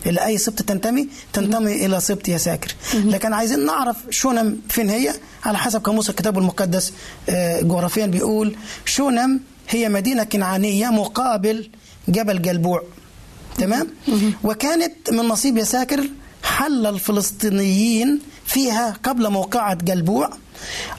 إلى 0.05 0.25
أي 0.25 0.37
سبط 0.37 0.61
تنتمي 0.61 1.07
تنتمي 1.33 1.85
إلى 1.85 1.99
سبط 1.99 2.29
يساكر 2.29 2.75
لكن 2.93 3.33
عايزين 3.33 3.65
نعرف 3.65 3.97
شونم 4.09 4.57
فين 4.69 4.89
هي. 4.89 5.13
على 5.45 5.57
حسب 5.57 5.83
قاموس 5.83 6.09
الكتاب 6.09 6.37
المقدس 6.37 6.93
آه، 7.29 7.61
جغرافيا 7.61 8.05
بيقول 8.05 8.55
شونم 8.85 9.39
هي 9.69 9.89
مدينة 9.89 10.23
كنعانية 10.23 10.87
مقابل 10.89 11.69
جبل 12.07 12.41
جلبوع. 12.41 12.83
تمام؟ 13.57 13.87
وكانت 14.43 15.11
من 15.11 15.19
نصيب 15.27 15.57
يساكر 15.57 16.09
حل 16.57 16.85
الفلسطينيين 16.85 18.19
فيها 18.45 18.97
قبل 19.03 19.29
موقعة 19.29 19.73
جلبوع 19.75 20.29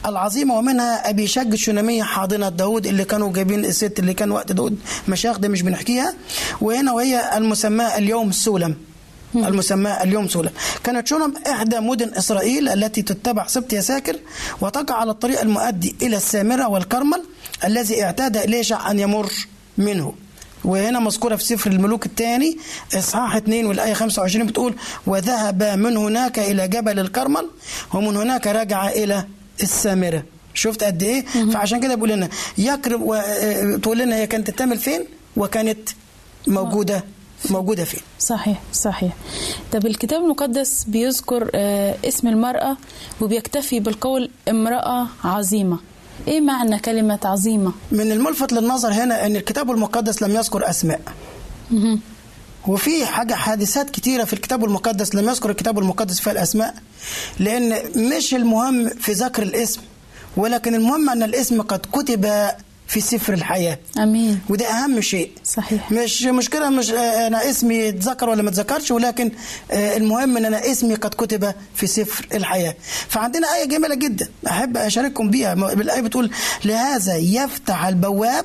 العظيمة 0.06 0.54
ومنها 0.54 1.10
أبي 1.10 1.26
شج 1.26 1.52
الشنامية 1.52 2.02
حاضنة 2.02 2.48
داود 2.48 2.86
اللي 2.86 3.04
كانوا 3.04 3.32
جايبين 3.32 3.64
الست 3.64 3.98
اللي 3.98 4.14
كان 4.14 4.30
وقت 4.30 4.52
داود 4.52 4.78
مشايخ 5.08 5.38
ده 5.38 5.48
مش 5.48 5.62
بنحكيها. 5.62 6.14
وهنا 6.60 6.92
وهي 6.92 7.36
المسماة 7.36 7.98
اليوم 7.98 8.32
سولم. 8.32 8.74
المسماة 9.34 10.02
اليوم 10.02 10.28
سولم. 10.28 10.50
كانت 10.84 11.06
شونم 11.06 11.34
إحدى 11.46 11.80
مدن 11.80 12.14
إسرائيل 12.14 12.68
التي 12.68 13.02
تتبع 13.02 13.46
سبط 13.46 13.72
يساكر 13.72 14.16
وتقع 14.60 14.94
على 14.94 15.10
الطريق 15.10 15.40
المؤدي 15.40 15.96
إلى 16.02 16.16
السامرة 16.16 16.68
والكرمل 16.68 17.22
الذي 17.64 18.02
اعتاد 18.04 18.36
إليشع 18.36 18.90
أن 18.90 18.98
يمر 18.98 19.32
منه. 19.78 20.14
وهنا 20.64 20.98
مذكورة 21.00 21.36
في 21.36 21.44
سفر 21.44 21.70
الملوك 21.70 22.06
الثاني 22.06 22.58
إصحاح 22.94 23.36
2 23.36 23.66
والآية 23.66 23.92
25 23.94 24.46
بتقول 24.46 24.74
وذهب 25.06 25.62
من 25.62 25.96
هناك 25.96 26.38
إلى 26.38 26.68
جبل 26.68 26.98
الكرمل 26.98 27.50
ومن 27.94 28.16
هناك 28.16 28.46
رجع 28.46 28.88
إلى 28.88 29.26
السامرة. 29.62 30.22
شفت 30.54 30.84
قد 30.84 31.02
إيه؟ 31.02 31.24
فعشان 31.52 31.80
كده 31.80 31.94
بيقول 31.94 32.10
لنا 32.10 32.28
يقرب 32.58 33.02
و... 33.02 33.14
آه، 33.14 33.76
تقول 33.76 33.98
لنا 33.98 34.16
هي 34.16 34.26
كانت 34.26 34.50
تعمل 34.50 34.78
فين؟ 34.78 35.04
وكانت 35.36 35.88
موجودة 36.46 37.04
موجودة 37.50 37.84
فين؟ 37.84 38.00
صحيح 38.18 38.60
صحيح. 38.72 39.12
طب 39.72 39.86
الكتاب 39.86 40.22
المقدس 40.22 40.84
بيذكر 40.84 41.50
آه، 41.54 41.96
اسم 42.04 42.28
المرأة 42.28 42.76
وبيكتفي 43.20 43.80
بالقول 43.80 44.30
امرأة 44.48 45.06
عظيمة. 45.24 45.78
إيه 46.28 46.40
معنى 46.40 46.78
كلمة 46.78 47.18
عظيمة؟ 47.24 47.72
من 47.92 48.12
الملفت 48.12 48.52
للنظر 48.52 48.92
هنا 48.92 49.26
أن 49.26 49.36
الكتاب 49.36 49.70
المقدس 49.70 50.22
لم 50.22 50.30
يذكر 50.36 50.70
أسماء. 50.70 51.00
وفي 52.66 53.06
حاجة 53.06 53.34
حادثات 53.34 53.90
كتيرة 53.90 54.24
في 54.24 54.32
الكتاب 54.32 54.64
المقدس 54.64 55.14
لم 55.14 55.28
يذكر 55.28 55.50
الكتاب 55.50 55.78
المقدس 55.78 56.20
فيها 56.20 56.32
الأسماء 56.32 56.74
لأن 57.38 57.78
مش 57.96 58.34
المهم 58.34 58.88
في 58.88 59.12
ذكر 59.12 59.42
الاسم 59.42 59.80
ولكن 60.36 60.74
المهم 60.74 61.10
أن 61.10 61.22
الاسم 61.22 61.62
قد 61.62 61.80
كتب 61.92 62.48
في 62.86 63.00
سفر 63.00 63.32
الحياة. 63.32 63.78
آمين. 63.98 64.40
وده 64.48 64.66
أهم 64.66 65.00
شيء. 65.00 65.30
صحيح. 65.44 65.92
مش 65.92 66.22
مشكلة 66.22 66.70
مش 66.70 66.90
آه، 66.90 67.26
أنا 67.26 67.50
اسمي 67.50 67.88
اتذكر 67.88 68.28
ولا 68.28 68.42
ما 68.42 68.50
اتذكرش 68.50 68.90
ولكن 68.90 69.30
آه، 69.70 69.96
المهم 69.96 70.36
أن 70.36 70.44
أنا 70.44 70.70
اسمي 70.72 70.94
قد 70.94 71.10
كتب 71.14 71.54
في 71.74 71.86
سفر 71.86 72.26
الحياة. 72.34 72.74
فعندنا 73.08 73.54
آية 73.54 73.64
جميلة 73.64 73.94
جدا 73.94 74.28
أحب 74.46 74.76
أشارككم 74.76 75.30
بيها. 75.30 75.54
بالآية 75.54 76.00
بتقول 76.00 76.30
لهذا 76.64 77.16
يفتح 77.16 77.84
البواب 77.86 78.44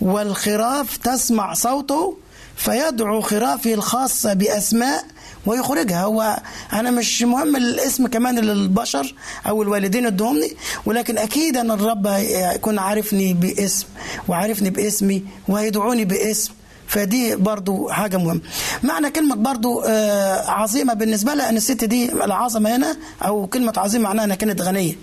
والخراف 0.00 0.96
تسمع 0.96 1.54
صوته 1.54 2.16
فيدعو 2.56 3.20
خرافه 3.20 3.74
الخاصة 3.74 4.32
بأسماء 4.32 5.04
ويخرجها. 5.46 6.02
هو 6.04 6.38
أنا 6.72 6.90
مش 6.90 7.22
مهم 7.22 7.56
الاسم 7.56 8.06
كمان 8.06 8.38
للبشر 8.38 9.14
أو 9.48 9.62
الوالدين 9.62 10.06
ادهمني 10.06 10.56
ولكن 10.86 11.18
أكيد 11.18 11.56
أن 11.56 11.70
الرب 11.70 12.06
هيكون 12.06 12.78
عارفني 12.78 13.34
باسم 13.34 13.86
وعارفني 14.28 14.70
باسمي 14.70 15.24
وهيدعوني 15.48 16.04
باسم. 16.04 16.52
فدي 16.88 17.36
برضو 17.36 17.88
حاجة 17.88 18.16
مهمة. 18.16 18.40
معنى 18.82 19.10
كلمة 19.10 19.34
برضو 19.34 19.80
آه، 19.80 20.50
عظيمة 20.50 20.94
بالنسبة 20.94 21.34
لها 21.34 21.48
أن 21.48 21.56
الست 21.56 21.84
دي 21.84 22.12
العظمة 22.12 22.76
هنا 22.76 22.96
أو 23.22 23.46
كلمة 23.46 23.72
عظيمة 23.76 24.04
معناها 24.04 24.24
أنها 24.24 24.36
كانت 24.36 24.62
غنية. 24.62 24.94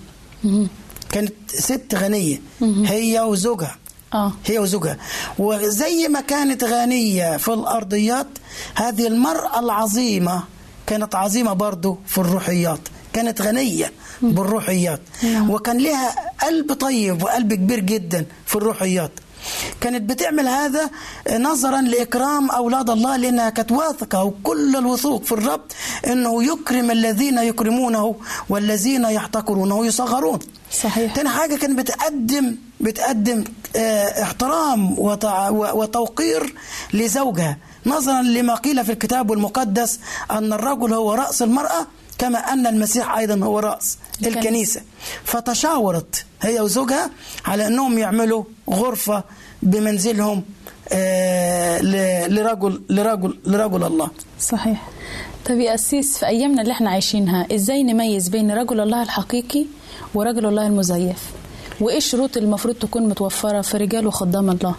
كانت 1.12 1.34
ست 1.48 1.96
غنية. 1.96 2.42
هي 2.86 3.20
وزوجها. 3.20 3.76
آه. 4.14 4.32
هي 4.46 4.60
وزوجها. 4.60 4.98
وزي 5.40 6.08
ما 6.08 6.22
كانت 6.22 6.64
غنية 6.64 7.38
في 7.38 7.48
الأرضيات 7.54 8.28
هذه 8.76 9.08
المرأة 9.08 9.60
العظيمة 9.60 10.44
كانت 10.88 11.16
عظيمة 11.16 11.54
برضو 11.54 11.98
في 12.08 12.18
الروحيات. 12.18 12.80
كانت 13.14 13.42
غنية 13.42 13.92
بالروحيات. 14.22 15.02
وكان 15.50 15.78
لها 15.78 16.16
قلب 16.44 16.74
طيب 16.74 17.24
وقلب 17.24 17.54
كبير 17.54 17.80
جدا 17.80 18.26
في 18.46 18.56
الروحيات. 18.56 19.12
كانت 19.82 20.10
بتعمل 20.10 20.48
هذا 20.48 20.90
نظرا 21.38 21.82
لإكرام 21.82 22.52
أولاد 22.52 22.90
الله 22.90 23.16
لأنها 23.18 23.50
كانت 23.50 23.72
واثقة 23.72 24.24
وكل 24.24 24.76
الوثوق 24.76 25.24
في 25.24 25.32
الرب 25.32 25.62
أنه 26.08 26.44
يكرم 26.44 26.92
الذين 26.92 27.38
يكرمونه 27.38 28.16
والذين 28.50 29.04
يحتقرونه 29.06 29.86
يصغرون 29.86 30.40
صحيح. 30.84 31.16
تاني 31.16 31.30
حاجة 31.30 31.56
كانت 31.56 31.80
بتقدم 31.80 32.56
بتقدم 32.82 33.44
آه، 33.76 34.24
احترام 34.24 35.00
وتوقير 35.74 36.56
لزوجها. 36.94 37.58
نظرا 37.86 38.22
لما 38.22 38.56
قيل 38.56 38.86
في 38.86 38.92
الكتاب 38.92 39.32
المقدس 39.32 40.00
أن 40.32 40.54
الرجل 40.54 40.94
هو 40.94 41.14
رأس 41.14 41.42
المرأة 41.42 41.88
كما 42.18 42.38
أن 42.40 42.68
المسيح 42.68 43.18
أيضا 43.18 43.46
هو 43.46 43.60
رأس 43.60 43.98
الكنيسة. 44.22 44.40
الكنيسة. 44.40 44.82
فتشاورت 45.24 46.26
هي 46.42 46.60
وزوجها 46.62 47.10
على 47.46 47.68
أنهم 47.68 47.98
يعملوا 47.98 48.44
غرفة 48.70 49.24
بمنزلهم 49.64 50.44
آه، 50.90 51.82
لرجل 52.28 52.82
لرجل 52.90 53.40
لرجل 53.46 53.84
الله. 53.84 54.10
صحيح. 54.40 54.90
طب 55.46 55.56
يا 55.60 55.76
أسيس 55.76 56.18
في 56.18 56.26
أيامنا 56.28 56.62
اللي 56.62 56.74
إحنا 56.74 56.90
عايشينها 56.90 57.48
إزاي 57.56 57.84
نميز 57.84 58.30
بين 58.30 58.52
رجل 58.52 58.80
الله 58.80 59.04
الحقيقي 59.04 59.66
ورجل 60.14 60.46
الله 60.46 60.68
المزيف؟ 60.68 61.18
وإيه 61.82 61.98
الشروط 61.98 62.38
اللي 62.38 62.48
المفروض 62.48 62.76
تكون 62.76 63.10
متوفرة 63.10 63.62
في 63.62 63.78
رجال 63.78 64.08
وخدام 64.08 64.50
الله؟ 64.50 64.76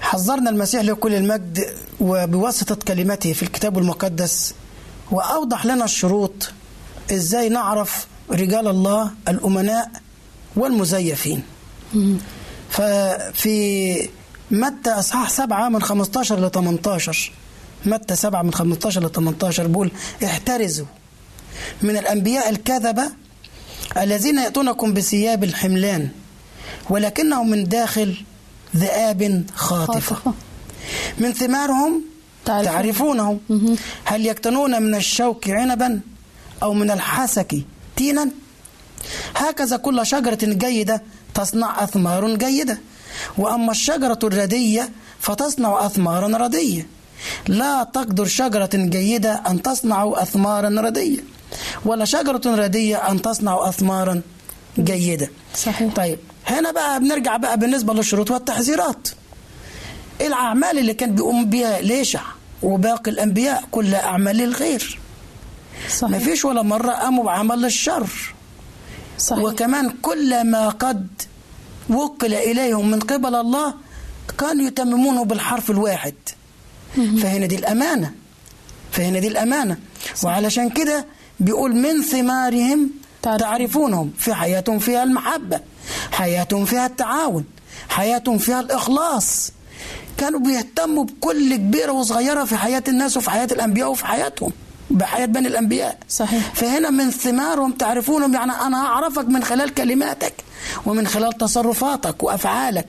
حذرنا 0.00 0.50
المسيح 0.50 0.82
لكل 0.82 1.14
المجد 1.14 1.66
وبواسطة 2.00 2.74
كلمته 2.74 3.32
في 3.32 3.42
الكتاب 3.42 3.78
المقدس 3.78 4.54
وأوضح 5.12 5.66
لنا 5.66 5.84
الشروط 5.84 6.52
إزاي 7.12 7.48
نعرف 7.48 8.06
رجال 8.30 8.68
الله 8.68 9.10
الأمناء 9.28 9.90
والمزيفين. 10.56 11.42
ففي 12.70 14.08
متى 14.50 14.90
أصحاح 14.90 15.30
سبعة 15.30 15.68
من 15.68 15.82
15 15.82 16.40
ل 16.40 16.50
18 16.50 17.32
متى 17.86 18.16
سبعة 18.16 18.42
من 18.42 18.54
15 18.54 19.04
ل 19.04 19.12
18 19.12 19.66
بيقول 19.66 19.90
احترزوا. 20.24 20.86
من 21.82 21.96
الأنبياء 21.96 22.50
الكذبة 22.50 23.10
الذين 23.96 24.38
يأتونكم 24.38 24.94
بثياب 24.94 25.44
الحملان 25.44 26.08
ولكنهم 26.90 27.50
من 27.50 27.64
داخل 27.64 28.16
ذئاب 28.76 29.44
خاطفة. 29.54 30.14
خاطفة. 30.14 30.32
من 31.18 31.32
ثمارهم 31.32 32.11
تعرفون. 32.44 32.72
تعرفونهم. 32.72 33.40
هل 34.04 34.26
يكتنون 34.26 34.82
من 34.82 34.94
الشوك 34.94 35.50
عنبا 35.50 36.00
أو 36.62 36.74
من 36.74 36.90
الحسك 36.90 37.54
تينا؟ 37.96 38.30
هكذا 39.36 39.76
كل 39.76 40.06
شجرة 40.06 40.38
جيدة 40.42 41.02
تصنع 41.34 41.84
أثمار 41.84 42.36
جيدة 42.36 42.78
وأما 43.38 43.70
الشجرة 43.72 44.18
الردية 44.24 44.90
فتصنع 45.20 45.86
أثمارا 45.86 46.38
ردية. 46.38 46.86
لا 47.48 47.84
تقدر 47.94 48.26
شجرة 48.26 48.70
جيدة 48.74 49.32
أن 49.32 49.62
تصنع 49.62 50.12
أثمارا 50.16 50.68
ردية 50.68 51.24
ولا 51.84 52.04
شجرة 52.04 52.40
ردية 52.46 52.96
أن 52.96 53.22
تصنع 53.22 53.68
أثمارا 53.68 54.22
جيدة. 54.78 55.30
صحيح. 55.54 55.94
طيب 55.94 56.18
هنا 56.46 56.70
بقى 56.70 57.00
بنرجع 57.00 57.36
بقى 57.36 57.58
بالنسبة 57.58 57.94
للشروط 57.94 58.30
والتحذيرات. 58.30 59.08
الأعمال 60.26 60.78
اللي 60.78 60.94
كان 60.94 61.14
بيقوم 61.14 61.44
بها 61.44 61.80
ليشع 61.80 62.22
وباقي 62.62 63.10
الأنبياء 63.10 63.64
كلها 63.70 64.04
أعمال 64.04 64.36
للخير 64.36 64.98
صحيح. 65.88 66.10
ما 66.10 66.18
فيش 66.18 66.44
ولا 66.44 66.62
مرة 66.62 66.90
قاموا 66.92 67.24
بعمل 67.24 67.64
الشر. 67.64 68.06
صحيح. 69.18 69.44
وكمان 69.44 69.90
كل 70.02 70.44
ما 70.44 70.68
قد 70.68 71.06
وكل 71.90 72.34
إليهم 72.34 72.90
من 72.90 73.00
قبل 73.00 73.34
الله 73.34 73.74
كانوا 74.38 74.66
يتممونه 74.66 75.24
بالحرف 75.24 75.70
الواحد. 75.70 76.14
فهنا 76.94 77.46
دي 77.46 77.56
الأمانة. 77.56 78.12
فهنا 78.92 79.18
دي 79.18 79.28
الأمانة. 79.28 79.76
وعلشان 80.24 80.70
كده 80.70 81.06
بيقول 81.40 81.74
من 81.76 82.02
ثمارهم 82.02 82.90
تعرفون. 83.22 83.38
تعرفونهم. 83.38 84.12
في 84.18 84.34
حياتهم 84.34 84.78
فيها 84.78 85.02
المحبة 85.02 85.60
حياتهم 86.12 86.64
فيها 86.64 86.86
التعاون 86.86 87.44
حياتهم 87.88 88.38
فيها 88.38 88.60
الإخلاص. 88.60 89.52
كانوا 90.18 90.40
بيهتموا 90.40 91.04
بكل 91.04 91.56
كبيرة 91.56 91.92
وصغيرة 91.92 92.44
في 92.44 92.56
حياة 92.56 92.82
الناس 92.88 93.16
وفي 93.16 93.30
حياة 93.30 93.48
الأنبياء 93.52 93.90
وفي 93.90 94.06
حياتهم 94.06 94.52
بحياة 94.90 95.26
بني 95.26 95.48
الأنبياء 95.48 95.98
صحيح. 96.08 96.54
فهنا 96.54 96.90
من 96.90 97.10
ثمارهم 97.10 97.72
تعرفونهم 97.72 98.34
يعني 98.34 98.52
أنا 98.52 98.76
أعرفك 98.76 99.24
من 99.28 99.44
خلال 99.44 99.74
كلماتك 99.74 100.32
ومن 100.86 101.06
خلال 101.06 101.32
تصرفاتك 101.38 102.22
وأفعالك 102.22 102.86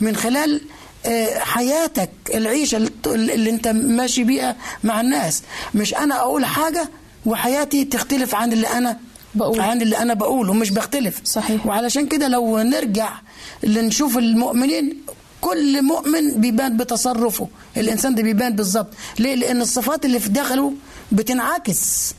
من 0.00 0.16
خلال 0.16 0.60
آه، 1.06 1.38
حياتك 1.38 2.10
العيشة 2.34 2.76
اللي- 2.76 3.34
اللي 3.34 3.50
أنت 3.50 3.68
ماشي 3.68 4.24
بيها 4.24 4.56
مع 4.84 5.00
الناس 5.00 5.42
مش 5.74 5.94
أنا 5.94 6.16
أقول 6.20 6.44
حاجة 6.44 6.88
وحياتي 7.26 7.84
تختلف 7.84 8.34
عن 8.34 8.52
اللي 8.52 8.66
أنا 8.68 8.98
بقول. 9.34 9.60
عن 9.60 9.82
اللي 9.82 9.98
أنا 9.98 10.14
بقوله 10.14 10.54
مش 10.54 10.70
بختلف 10.70 11.20
صحيح. 11.24 11.66
وعلشان 11.66 12.06
كده 12.06 12.28
لو 12.28 12.58
نرجع 12.58 13.08
لنشوف 13.62 14.18
المؤمنين 14.18 14.96
كل 15.40 15.82
مؤمن 15.82 16.40
بيبان 16.40 16.76
بتصرفه. 16.76 17.48
الإنسان 17.76 18.14
ده 18.14 18.22
بيبان 18.22 18.56
بالظبط. 18.56 18.88
ليه؟ 19.18 19.34
لأن 19.34 19.60
الصفات 19.60 20.04
اللي 20.04 20.20
في 20.20 20.28
داخله 20.28 20.72
بتنعكس. 21.12 22.14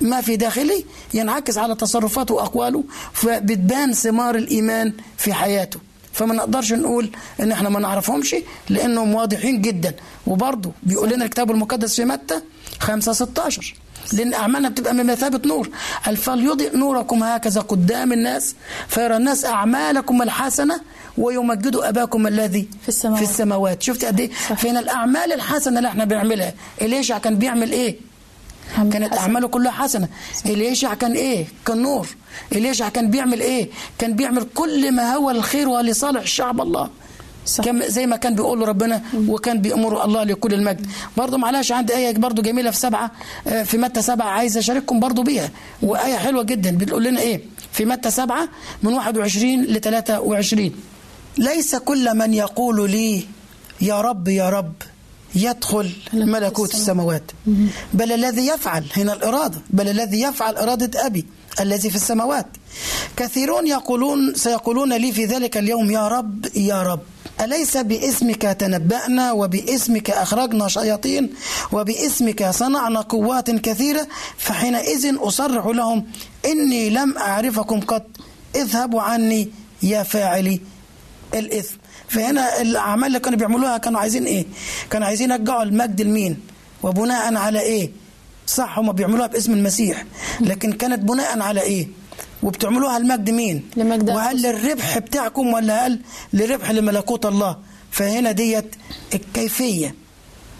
ما 0.00 0.20
في 0.20 0.36
داخلي 0.36 0.84
ينعكس 1.14 1.58
على 1.58 1.74
تصرفاته 1.74 2.34
وأقواله 2.34 2.84
فبتبان 3.12 3.92
ثمار 3.92 4.34
الإيمان 4.34 4.92
في 5.16 5.32
حياته. 5.34 5.80
فما 6.12 6.34
نقدرش 6.34 6.72
نقول 6.72 7.10
إن 7.40 7.52
إحنا 7.52 7.68
ما 7.68 7.80
نعرفهمش 7.80 8.36
لأنهم 8.68 9.14
واضحين 9.14 9.60
جدا. 9.60 9.94
وبرضه 10.26 10.72
بيقول 10.82 11.10
لنا 11.10 11.24
الكتاب 11.24 11.50
المقدس 11.50 11.96
في 11.96 12.04
متى؟ 12.04 12.40
5 12.80 13.12
16 13.12 13.74
لأن 14.12 14.34
أعمالنا 14.34 14.68
بتبقى 14.68 14.94
بمثابه 14.94 15.48
نور. 15.48 15.70
قال 16.06 16.16
فليضئ 16.16 16.76
نوركم 16.76 17.22
هكذا 17.22 17.60
قدام 17.60 18.12
الناس 18.12 18.54
فيرى 18.88 19.16
الناس 19.16 19.44
أعمالكم 19.44 20.22
الحسنة 20.22 20.80
ويمجدوا 21.18 21.88
أباكم 21.88 22.26
الذي 22.26 22.68
في 22.82 22.88
السماوات. 22.88 23.24
في 23.24 23.30
السماوات. 23.30 23.82
شفت 23.82 24.04
قد 24.04 24.20
إيه؟ 24.20 24.30
فهنا 24.30 24.80
الأعمال 24.80 25.32
الحسنة 25.32 25.78
اللي 25.78 25.88
إحنا 25.88 26.04
بنعملها 26.04 26.54
اليشع 26.82 27.18
كان 27.18 27.38
بيعمل 27.38 27.72
إيه؟ 27.72 27.96
عمل 28.78 28.92
كانت 28.92 29.12
حسن. 29.12 29.20
أعماله 29.20 29.48
كلها 29.48 29.72
حسنة. 29.72 30.08
اليشع 30.46 30.94
كان 30.94 31.12
إيه؟ 31.12 31.46
كان 31.66 31.82
نور. 31.82 32.08
اليشع 32.52 32.88
كان 32.88 33.10
بيعمل 33.10 33.40
إيه؟ 33.40 33.70
كان 33.98 34.16
بيعمل 34.16 34.46
كل 34.54 34.92
ما 34.92 35.14
هو 35.14 35.30
الخير 35.30 35.68
ولصالح 35.68 36.26
شعب 36.26 36.60
الله. 36.60 36.90
صح. 37.46 37.64
كم 37.64 37.82
زي 37.82 38.06
ما 38.06 38.16
كان 38.16 38.34
بيقول 38.34 38.68
ربنا 38.68 39.02
وكان 39.28 39.60
بيأمره 39.60 40.04
الله 40.04 40.24
لكل 40.24 40.54
المجد. 40.54 40.86
برضه 41.16 41.36
معلش 41.38 41.72
عندي 41.72 41.96
آية 41.96 42.14
برضه 42.14 42.42
جميلة 42.42 42.70
في 42.70 42.76
سبعة 42.76 43.10
آه، 43.46 43.62
في 43.62 43.78
متى 43.78 44.02
سبعة 44.02 44.26
عايز 44.26 44.56
أشارككم 44.58 45.00
برضه 45.00 45.22
بيها. 45.22 45.50
وآية 45.82 46.16
حلوة 46.16 46.42
جدا. 46.42 46.70
بتقول 46.78 47.04
لنا 47.04 47.20
إيه؟ 47.20 47.40
في 47.72 47.84
متى 47.84 48.10
سبعة؟ 48.10 48.48
من 48.82 48.92
21 48.92 49.62
ل 49.64 49.80
23 49.80 50.72
ليس 51.38 51.74
كل 51.76 52.16
من 52.16 52.34
يقول 52.34 52.90
لي 52.90 53.24
يا 53.80 54.00
رب 54.00 54.28
يا 54.28 54.48
رب 54.50 54.72
يدخل 55.34 55.90
ملكوت 56.12 56.74
السماوات. 56.74 57.22
بل 57.94 58.12
الذي 58.12 58.46
يفعل 58.46 58.84
هنا 58.96 59.12
الإرادة. 59.12 59.58
بل 59.70 59.88
الذي 59.88 60.20
يفعل 60.20 60.56
إرادة 60.56 61.06
أبي 61.06 61.26
الذي 61.60 61.90
في 61.90 61.96
السماوات. 61.96 62.46
كثيرون 63.16 63.66
يقولون 63.66 64.34
سيقولون 64.34 64.92
لي 64.92 65.12
في 65.12 65.24
ذلك 65.24 65.56
اليوم 65.56 65.90
يا 65.90 66.08
رب 66.08 66.46
يا 66.56 66.82
رب. 66.82 67.00
أليس 67.40 67.76
باسمك 67.76 68.42
تنبأنا 68.42 69.32
وباسمك 69.32 70.10
أخرجنا 70.10 70.68
شياطين 70.68 71.30
وباسمك 71.72 72.50
صنعنا 72.50 73.00
قوات 73.00 73.50
كثيرة؟ 73.50 74.08
فحينئذ 74.38 75.16
أصرح 75.18 75.66
لهم 75.66 76.06
إني 76.44 76.90
لم 76.90 77.18
أعرفكم 77.18 77.80
قط. 77.80 78.06
اذهبوا 78.54 79.02
عني 79.02 79.50
يا 79.82 80.02
فاعلي 80.02 80.60
الإثم. 81.34 81.76
فهنا 82.08 82.60
الأعمال 82.60 83.06
اللي 83.06 83.20
كانوا 83.20 83.38
بيعملوها 83.38 83.78
كانوا 83.78 84.00
عايزين 84.00 84.24
إيه؟ 84.24 84.46
كانوا 84.90 85.06
عايزين 85.06 85.30
يرجعوا 85.30 85.62
المجد 85.62 86.00
لمين 86.02 86.40
وبناء 86.82 87.34
على 87.34 87.60
إيه؟ 87.60 87.90
صح 88.46 88.78
هم 88.78 88.92
بيعملوها 88.92 89.26
باسم 89.26 89.52
المسيح. 89.52 90.04
لكن 90.40 90.72
كانت 90.72 91.02
بناء 91.02 91.40
على 91.40 91.60
إيه؟ 91.60 91.88
وبتعملوها 92.42 92.96
المجد 92.96 93.30
مين؟ 93.30 93.70
لمجد 93.76 94.10
وهل 94.10 94.42
للربح 94.42 94.98
بتاعكم 94.98 95.46
ولا 95.52 95.86
هل 95.86 96.00
لربح 96.32 96.70
لملكوت 96.70 97.26
الله؟ 97.26 97.56
فهنا 97.90 98.32
ديت 98.32 98.74
الكيفية 99.14 99.94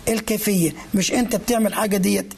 الكيفية. 0.08 0.72
مش 0.94 1.12
أنت 1.12 1.36
بتعمل 1.36 1.74
حاجة 1.74 1.96
ديت. 1.96 2.34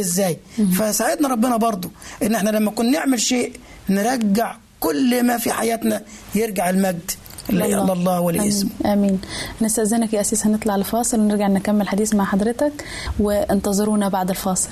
إزاي؟ 0.00 0.38
فساعدنا 0.78 1.28
ربنا 1.28 1.56
برضو 1.56 1.90
إن 2.22 2.34
إحنا 2.34 2.50
لما 2.50 2.70
كنا 2.70 2.90
نعمل 2.90 3.20
شيء 3.20 3.52
نرجع 3.88 4.56
كل 4.80 5.22
ما 5.22 5.38
في 5.38 5.52
حياتنا 5.52 6.02
يرجع 6.34 6.70
المجد. 6.70 7.10
لله 7.50 7.92
الله. 7.92 8.20
ولاسمه 8.20 8.70
آمين. 8.84 8.92
آمين. 8.92 9.20
نستأذنك 9.62 10.12
يا 10.12 10.20
أسيس 10.20 10.46
هنطلع 10.46 10.76
لفاصل 10.76 11.20
ونرجع 11.20 11.46
نكمل 11.48 11.88
حديث 11.88 12.14
مع 12.14 12.24
حضرتك 12.24 12.72
وانتظرونا 13.20 14.08
بعد 14.08 14.30
الفاصل. 14.30 14.70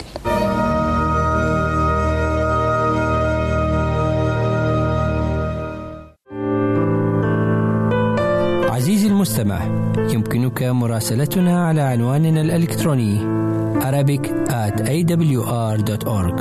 المستمع 9.19 9.65
يمكنك 9.99 10.63
مراسلتنا 10.63 11.67
على 11.67 11.81
عنواننا 11.81 12.41
الإلكتروني 12.41 13.19
Arabic 13.81 14.27
at 14.49 14.81
awr.org 14.81 16.41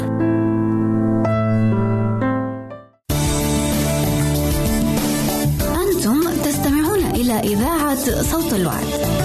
أنتم 5.82 6.21
تستمعون 6.45 6.99
إلى 7.15 7.39
إذاعة 7.39 8.21
صوت 8.21 8.53
الوعد. 8.53 9.16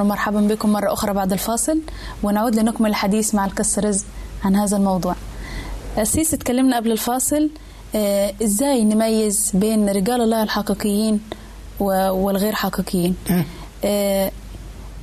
ومرحبا 0.00 0.40
بكم 0.40 0.72
مرة 0.72 0.92
أخرى 0.92 1.12
بعد 1.12 1.32
الفاصل 1.32 1.80
ونعود 2.22 2.54
لنكمل 2.54 2.90
الحديث 2.90 3.34
مع 3.34 3.44
القس 3.44 3.78
رزق 3.78 4.04
عن 4.44 4.56
هذا 4.56 4.76
الموضوع. 4.76 5.14
أسيس 5.98 6.30
تكلمنا 6.30 6.76
قبل 6.76 6.92
الفاصل 6.92 7.50
آه، 7.94 8.34
إزاي 8.42 8.84
نميز 8.84 9.50
بين 9.54 9.88
رجال 9.88 10.20
الله 10.20 10.42
الحقيقيين 10.42 11.20
والغير 11.80 12.54
حقيقيين؟ 12.54 13.16
آه، 13.84 14.32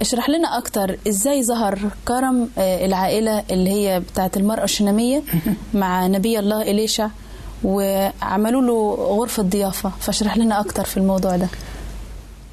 اشرح 0.02 0.30
لنا 0.30 0.58
أكتر 0.58 0.98
إزاي 1.08 1.44
ظهر 1.44 1.80
كرم 2.08 2.50
آه، 2.58 2.86
العائلة 2.86 3.44
اللي 3.52 3.70
هي 3.70 4.00
بتاعت 4.00 4.38
المرأة 4.38 4.64
الشنامية 4.64 5.24
مع 5.74 6.08
نبي 6.08 6.40
الله 6.40 6.62
إليشع 6.62 7.08
وعملوا 7.64 8.62
له 8.62 8.96
غرفة 8.96 9.44
ضيافة. 9.44 9.92
فاشرح 10.00 10.38
لنا 10.38 10.60
أكتر 10.60 10.84
في 10.84 10.98
الموضوع 10.98 11.36
ده. 11.36 11.48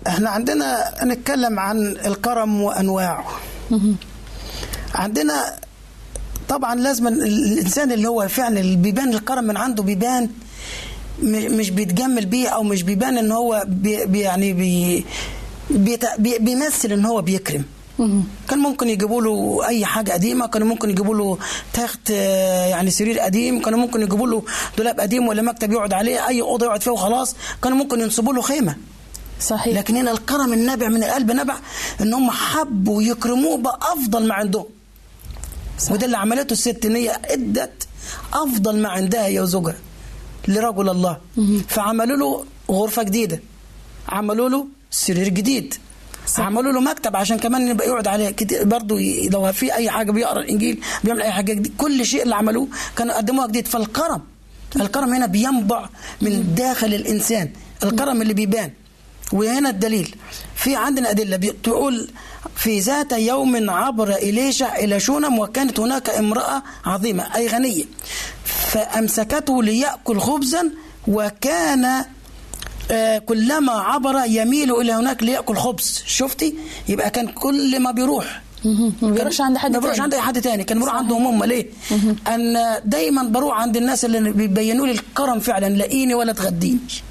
إحنا 0.09 0.31
عندنا 0.31 0.95
نتكلم 1.05 1.59
عن 1.61 1.87
الكرم 2.07 2.61
وانواعه. 2.63 3.25
عندنا 4.95 5.57
طبعا 6.49 6.75
لازم 6.75 7.09
الإنسان 7.09 7.93
اللي 7.93 8.09
هو 8.09 8.29
فعلا 8.29 8.61
اللي 8.61 8.77
بيبان 8.77 9.15
الكرم 9.15 9.45
من 9.45 9.57
عنده 9.57 9.83
بيبان 9.83 10.29
مش 11.23 11.71
بيتجمل 11.71 12.27
بيه 12.27 12.49
أو 12.49 12.63
مش 12.63 12.83
بيبان 12.83 13.19
إن 13.19 13.33
هو 13.33 13.65
بي 13.67 14.19
يعني 14.21 14.53
بي 14.53 15.05
بيمثل 16.39 16.93
إن 16.93 17.05
هو 17.05 17.23
بيكرم. 17.23 17.65
كان 18.49 18.59
ممكن 18.59 18.89
يجيبوا 18.89 19.23
له 19.23 19.67
أي 19.69 19.85
حاجة 19.87 20.13
قديمة 20.13 20.47
كانوا 20.47 20.69
ممكن 20.69 20.91
يجيبوا 20.91 21.15
له 21.15 21.39
تخت 21.73 22.11
آه، 22.11 22.67
يعني 22.67 22.91
سرير 22.91 23.19
قديم 23.21 23.61
كانوا 23.63 23.79
ممكن 23.79 24.03
يجيبوا 24.03 24.29
له 24.29 24.43
دولاب 24.79 25.01
قديم 25.01 25.29
ولا 25.29 25.43
مكتب 25.43 25.73
يقعد 25.73 25.93
عليه 25.93 26.29
أي 26.29 26.41
أوضة 26.41 26.67
يقعد 26.67 26.83
فيها 26.83 26.93
وخلاص 26.93 27.37
كانوا 27.63 27.79
ممكن 27.79 28.01
ينصبوا 28.01 28.33
له 28.35 28.43
خيمة. 28.43 28.77
صحيح. 29.41 29.79
لكن 29.79 29.97
هنا 29.97 30.11
الكرم 30.11 30.53
النابع 30.53 30.89
من 30.89 31.05
القلب 31.05 31.31
نبع 31.31 31.57
إن 32.01 32.15
هم 32.15 32.31
حبوا 32.31 33.03
يكرموه 33.03 33.57
بأفضل 33.57 34.29
ما 34.29 34.35
عندهم. 34.35 34.67
صح. 35.79 35.93
وده 35.93 36.07
اللي 36.07 36.17
عملته 36.17 36.53
الست 36.53 36.85
إن 36.85 36.97
هي 36.97 37.19
إدت 37.25 37.89
أفضل 38.33 38.83
ما 38.83 38.89
عندها 38.89 39.27
هي 39.27 39.41
وزوجها 39.41 39.77
لرجل 40.49 40.89
الله. 40.89 41.17
فعملوا 41.69 42.17
له 42.17 42.45
غرفة 42.71 43.03
جديدة. 43.03 43.41
عملوا 44.09 44.49
له 44.49 44.67
سرير 44.91 45.29
جديد. 45.29 45.75
صح. 46.27 46.41
عملوا 46.41 46.73
له 46.73 46.81
مكتب 46.81 47.17
عشان 47.17 47.39
كمان 47.39 47.69
يبقى 47.69 47.87
يقعد 47.87 48.09
عليه 48.09 48.31
كتير 48.31 48.65
برضه 48.65 49.01
لو 49.33 49.53
في 49.53 49.75
أي 49.75 49.91
حاجة 49.91 50.11
بيقرأ 50.11 50.41
الإنجيل 50.41 50.81
بيعمل 51.05 51.23
أي 51.23 51.31
حاجة 51.33 51.53
جديد 51.53 51.73
كل 51.79 52.07
شيء 52.07 52.23
اللي 52.23 52.35
عملوه 52.35 52.69
كانوا 52.97 53.17
قدموها 53.17 53.47
جديد. 53.47 53.69
فالكرم 53.69 54.23
الكرم 54.77 55.15
هنا 55.15 55.27
بينبع 55.27 55.89
من 56.21 56.55
داخل 56.55 56.95
الإنسان. 56.95 57.51
الكرم 57.85 58.23
اللي 58.23 58.35
بيبان. 58.35 58.71
وهنا 59.33 59.71
الدليل. 59.71 60.15
في 60.57 60.77
عندنا 60.77 61.11
أدلة 61.11 61.37
بتقول 61.37 62.09
في 62.57 62.81
ذات 62.81 63.13
يوم 63.13 63.71
عبر 63.71 64.13
إليشع 64.13 64.77
إلى 64.77 65.01
شونم 65.01 65.39
وكانت 65.39 65.81
هناك 65.81 66.11
امرأة 66.11 66.63
عظيمة 66.85 67.37
أي 67.37 67.47
غنية. 67.49 67.85
فأمسكته 68.45 69.63
ليأكل 69.63 70.21
خبزا 70.21 70.71
وكان 71.09 72.05
آه، 72.91 73.19
كلما 73.19 73.73
عبر 73.73 74.23
يميل 74.29 74.73
إلى 74.75 74.93
هناك 74.93 75.23
ليأكل 75.23 75.57
خبز. 75.57 76.03
شفتي؟ 76.07 76.55
يبقى 76.89 77.11
كان 77.11 77.29
كل 77.29 77.81
ما 77.81 77.91
بيروح. 77.91 78.43
ما 78.65 79.11
بيروحش 79.11 79.41
عند 79.41 79.57
حد 79.59 79.73
ما 79.73 79.79
بيروحش 79.79 79.97
تاني. 79.97 80.05
عند 80.05 80.15
أي 80.15 80.21
حد 80.21 80.41
تاني. 80.41 80.65
كان 80.65 80.79
بيروح 80.79 80.95
عندهم 80.95 81.27
هم 81.27 81.45
ليه؟ 81.45 81.67
أن 82.29 82.57
دايما 82.85 83.23
بروح 83.23 83.61
عند 83.61 83.77
الناس 83.77 84.05
اللي 84.05 84.33
بيبينوا 84.33 84.87
لي 84.87 84.93
الكرم 84.93 85.41
فعلا. 85.41 85.67
لاقيني 85.67 86.15
ولا 86.15 86.33
تغدينيش 86.33 87.03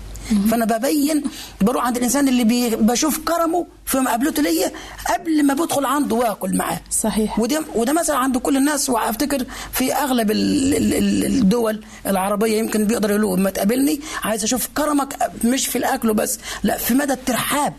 فانا 0.51 0.65
ببين 0.65 1.23
بروح 1.61 1.85
عند 1.85 1.97
الإنسان 1.97 2.27
اللي 2.27 2.43
بي 2.43 2.69
بشوف 2.75 3.17
كرمه 3.17 3.65
في 3.85 3.97
مقابلته 3.99 4.43
ليا 4.43 4.71
قبل 5.13 5.43
ما 5.45 5.53
بدخل 5.53 5.85
عنده 5.85 6.15
واكل 6.15 6.57
معاه. 6.57 6.79
صحيح. 6.91 7.39
وده 7.39 7.61
وده 7.75 7.93
مثلا 7.93 8.15
عند 8.17 8.37
كل 8.37 8.57
الناس 8.57 8.89
وأفتكر 8.89 9.45
في 9.73 9.93
أغلب 9.93 10.31
ال- 10.31 10.75
ال- 10.77 10.93
ال- 10.93 11.25
الدول 11.25 11.83
العربية 12.07 12.57
يمكن 12.57 12.85
بيقدر 12.85 13.09
يقولوا 13.09 13.37
لما 13.37 13.49
تقابلني 13.49 13.99
عايز 14.23 14.43
أشوف 14.43 14.67
كرمك 14.77 15.17
مش 15.43 15.67
في 15.67 15.77
الأكل 15.77 16.13
بس 16.13 16.39
لا 16.63 16.77
في 16.77 16.93
مدى 16.93 17.13
الترحاب. 17.13 17.73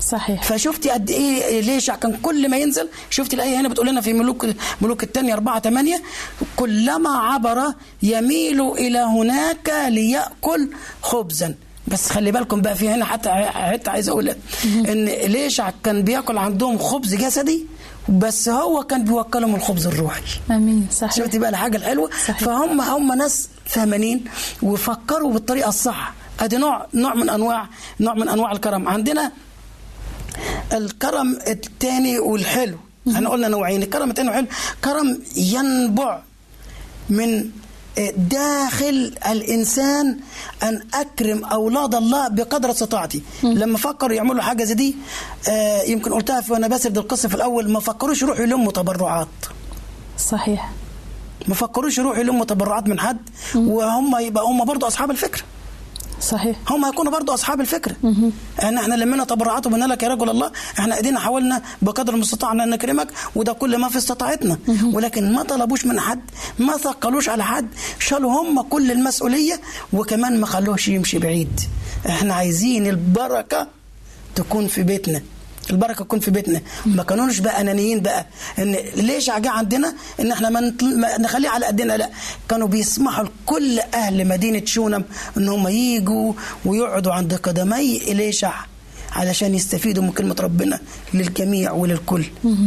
صحيح. 0.00 0.42
فشفتي 0.42 0.90
قد 0.90 1.10
إيه 1.10 1.60
ليش 1.60 1.90
كان 1.90 2.16
كل 2.22 2.50
ما 2.50 2.56
ينزل 2.56 2.88
شفتي 3.10 3.36
الآية 3.36 3.60
هنا 3.60 3.68
بتقول 3.68 3.88
لنا 3.88 4.00
في 4.00 4.12
ملوك 4.12 4.46
ملوك 4.80 5.02
الثانية 5.02 5.32
4 5.34 5.60
8 5.60 6.02
كلما 6.56 7.10
عبر 7.18 7.72
يميل 8.02 8.60
إلى 8.60 8.98
هناك 8.98 9.72
ليأكل 9.88 10.68
خبزا. 11.02 11.54
بس 11.88 12.10
خلي 12.10 12.32
بالكم 12.32 12.60
بقى 12.60 12.74
في 12.74 12.88
هنا 12.88 13.04
حتى 13.04 13.30
حتى 13.30 13.90
عايز 13.90 14.08
أقول 14.08 14.34
إن 14.64 15.04
ليشع 15.04 15.70
كان 15.84 16.02
بياكل 16.02 16.38
عندهم 16.38 16.78
خبز 16.78 17.14
جسدي 17.14 17.66
بس 18.08 18.48
هو 18.48 18.82
كان 18.84 19.04
بيوكلهم 19.04 19.54
الخبز 19.54 19.86
الروحي. 19.86 20.22
آمين 20.50 20.86
صحيح. 20.92 21.16
شفتي 21.16 21.38
بقى 21.38 21.50
الحاجة 21.50 21.76
الحلوة؟ 21.76 22.10
صحيح. 22.10 22.38
فهم 22.38 22.80
هم 22.80 23.12
ناس 23.12 23.48
فهمانين 23.66 24.24
وفكروا 24.62 25.32
بالطريقة 25.32 25.68
الصح. 25.68 26.12
أدي 26.40 26.56
نوع 26.56 26.86
نوع 26.94 27.14
من 27.14 27.30
أنواع 27.30 27.68
نوع 28.00 28.14
من 28.14 28.28
أنواع 28.28 28.52
الكرم. 28.52 28.88
عندنا 28.88 29.32
الكرم 30.72 31.38
الثاني 31.48 32.18
والحلو. 32.18 32.78
إحنا 33.14 33.28
قلنا 33.28 33.48
نوعين 33.48 33.82
الكرم 33.82 34.10
الثاني 34.10 34.28
والحلو. 34.28 34.46
كرم 34.84 35.20
ينبع 35.36 36.22
من 37.10 37.50
داخل 38.16 39.14
الإنسان 39.30 40.18
أن 40.62 40.82
أكرم 40.94 41.44
أولاد 41.44 41.94
الله 41.94 42.28
بقدر 42.28 42.70
استطاعتي. 42.70 43.22
لما 43.42 43.78
فكروا 43.78 44.12
يعملوا 44.16 44.42
حاجة 44.42 44.64
زي 44.64 44.74
دي 44.74 44.96
آه، 45.48 45.82
يمكن 45.82 46.12
قلتها 46.12 46.40
في 46.40 46.52
وأنا 46.52 46.68
بسرد 46.68 46.98
القصة 46.98 47.28
في 47.28 47.34
الأول 47.34 47.70
ما 47.70 47.80
فكروش 47.80 48.22
يروحوا 48.22 48.42
يلموا 48.42 48.72
تبرعات. 48.72 49.28
صحيح. 50.18 50.70
ما 51.48 51.54
فكروش 51.54 51.98
يروحوا 51.98 52.20
يلموا 52.20 52.44
تبرعات 52.44 52.86
من 52.88 53.00
حد 53.00 53.18
وهم 53.54 54.16
يبقى 54.20 54.44
هم 54.44 54.64
برضه 54.64 54.86
أصحاب 54.86 55.10
الفكرة 55.10 55.42
صحيح. 56.24 56.56
هم 56.70 56.84
هيكونوا 56.84 57.12
برضه 57.12 57.34
أصحاب 57.34 57.60
الفكرة 57.60 57.96
إن 58.62 58.78
إحنا 58.78 58.94
لمينا 58.94 59.24
تبرعات 59.24 59.66
وقلنا 59.66 59.84
لك 59.84 60.02
يا 60.02 60.08
رجل 60.08 60.30
الله 60.30 60.52
إحنا 60.78 60.96
ايدينا 60.96 61.20
حاولنا 61.20 61.62
بقدر 61.82 62.14
المستطاع 62.14 62.52
أن 62.52 62.70
نكرمك 62.70 63.08
وده 63.34 63.52
كل 63.52 63.78
ما 63.78 63.88
في 63.88 63.98
استطاعتنا. 63.98 64.58
ولكن 64.92 65.32
ما 65.32 65.42
طلبوش 65.42 65.86
من 65.86 66.00
حد 66.00 66.20
ما 66.58 66.76
ثقلوش 66.76 67.28
على 67.28 67.44
حد 67.44 67.68
شالوا 67.98 68.40
هم 68.42 68.60
كل 68.62 68.90
المسؤولية 68.90 69.60
وكمان 69.92 70.40
ما 70.40 70.46
خلوش 70.46 70.88
يمشي 70.88 71.18
بعيد. 71.18 71.60
إحنا 72.08 72.34
عايزين 72.34 72.86
البركة 72.86 73.66
تكون 74.34 74.66
في 74.66 74.82
بيتنا. 74.82 75.22
البركة 75.70 76.04
تكون 76.04 76.20
في 76.20 76.30
بيتنا. 76.30 76.60
ما 76.86 77.02
كانوش 77.02 77.38
بقى 77.38 77.60
أنانيين 77.60 78.00
بقى. 78.00 78.26
إن 78.58 78.76
ليش 78.96 79.26
جه 79.30 79.50
عندنا؟ 79.50 79.94
إن 80.20 80.32
إحنا 80.32 80.50
ما 80.50 80.60
نطل- 80.60 80.98
ما 81.00 81.18
نخليه 81.18 81.48
على 81.48 81.66
قدنا. 81.66 81.92
لا. 81.96 82.10
كانوا 82.48 82.68
بيسمحوا 82.68 83.24
لكل 83.24 83.80
أهل 83.94 84.28
مدينة 84.28 84.62
شونم 84.64 85.04
إن 85.36 85.48
هم 85.48 85.68
يجوا 85.68 86.32
ويقعدوا 86.64 87.12
عند 87.12 87.34
قدمي 87.34 87.96
إليشع 87.96 88.54
علشان 89.12 89.54
يستفيدوا 89.54 90.02
من 90.02 90.12
كلمة 90.12 90.36
ربنا 90.40 90.80
للجميع 91.14 91.72
وللكل. 91.72 92.24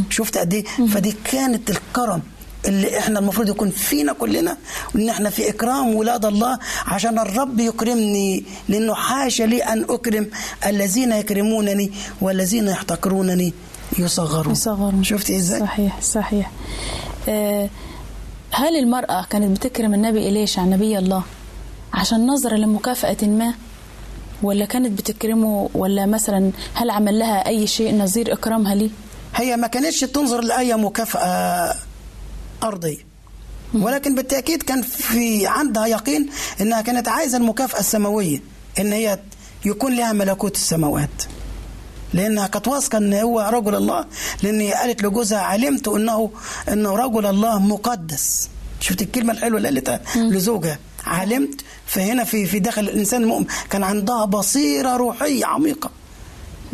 شفت 0.09 0.37
قد 0.37 0.53
إيه؟ 0.53 0.63
فدي 0.87 1.15
كانت 1.31 1.69
الكرم. 1.69 2.21
اللي 2.67 2.99
إحنا 2.99 3.19
المفروض 3.19 3.49
يكون 3.49 3.69
فينا 3.69 4.13
كلنا 4.13 4.57
وإن 4.95 5.09
إحنا 5.09 5.29
في 5.29 5.49
إكرام 5.49 5.95
ولاد 5.95 6.25
الله 6.25 6.59
عشان 6.85 7.19
الرب 7.19 7.59
يكرمني 7.59 8.43
لأنه 8.69 8.93
حاشا 8.93 9.43
لي 9.43 9.63
أن 9.63 9.85
أكرم 9.89 10.29
الذين 10.65 11.11
يكرمونني 11.11 11.91
والذين 12.21 12.67
يحتقرونني 12.67 13.53
يصغرون. 13.99 14.51
يصغرون. 14.51 15.03
شفتي 15.03 15.37
إزاي؟ 15.37 15.59
صحيح 15.59 16.01
صحيح. 16.01 16.51
آه، 17.29 17.69
هل 18.51 18.75
المرأة 18.75 19.25
كانت 19.29 19.57
بتكرم 19.57 19.93
النبي 19.93 20.29
إليش 20.29 20.59
عن 20.59 20.69
نبي 20.69 20.97
الله؟ 20.97 21.23
عشان 21.93 22.27
نظرة 22.27 22.55
لمكافأة 22.55 23.17
ما؟ 23.27 23.53
ولا 24.43 24.65
كانت 24.65 24.91
بتكرمه 24.99 25.69
ولا 25.73 26.05
مثلا 26.05 26.51
هل 26.73 26.89
عمل 26.89 27.19
لها 27.19 27.47
أي 27.47 27.67
شيء 27.67 27.95
نظير 27.97 28.33
إكرامها 28.33 28.75
ليه 28.75 28.89
هي 29.35 29.57
ما 29.57 29.67
كانتش 29.67 29.99
تنظر 29.99 30.41
لأي 30.41 30.73
مكافأة 30.75 31.75
أرضية 32.63 33.07
ولكن 33.73 34.15
بالتأكيد 34.15 34.63
كان 34.63 34.81
في 34.81 35.47
عندها 35.47 35.87
يقين 35.87 36.29
أنها 36.61 36.81
كانت 36.81 37.07
عايزة 37.07 37.37
المكافأة 37.37 37.79
السماوية 37.79 38.41
أن 38.79 38.93
هي 38.93 39.19
يكون 39.65 39.95
لها 39.95 40.13
ملكوت 40.13 40.55
السماوات. 40.55 41.23
لأنها 42.13 42.47
كانت 42.47 42.67
واثقة 42.67 42.97
أن 42.97 43.13
هو 43.13 43.49
رجل 43.53 43.75
الله 43.75 44.05
لأن 44.43 44.61
هي 44.61 44.73
قالت 44.73 45.03
لجوزها 45.03 45.39
علمت 45.39 45.87
أنه 45.87 46.31
أنه 46.71 46.95
رجل 46.95 47.25
الله 47.25 47.59
مقدس. 47.59 48.49
شفت 48.79 49.01
الكلمة 49.01 49.33
الحلوة 49.33 49.57
اللي 49.57 49.69
قالتها 49.69 50.01
لزوجها. 50.15 50.79
علمت 51.05 51.61
فهنا 51.85 52.23
في 52.23 52.45
في 52.45 52.59
داخل 52.59 52.81
الإنسان 52.81 53.23
المؤمن 53.23 53.45
كان 53.69 53.83
عندها 53.83 54.25
بصيرة 54.25 54.97
روحية 54.97 55.45
عميقة 55.45 55.91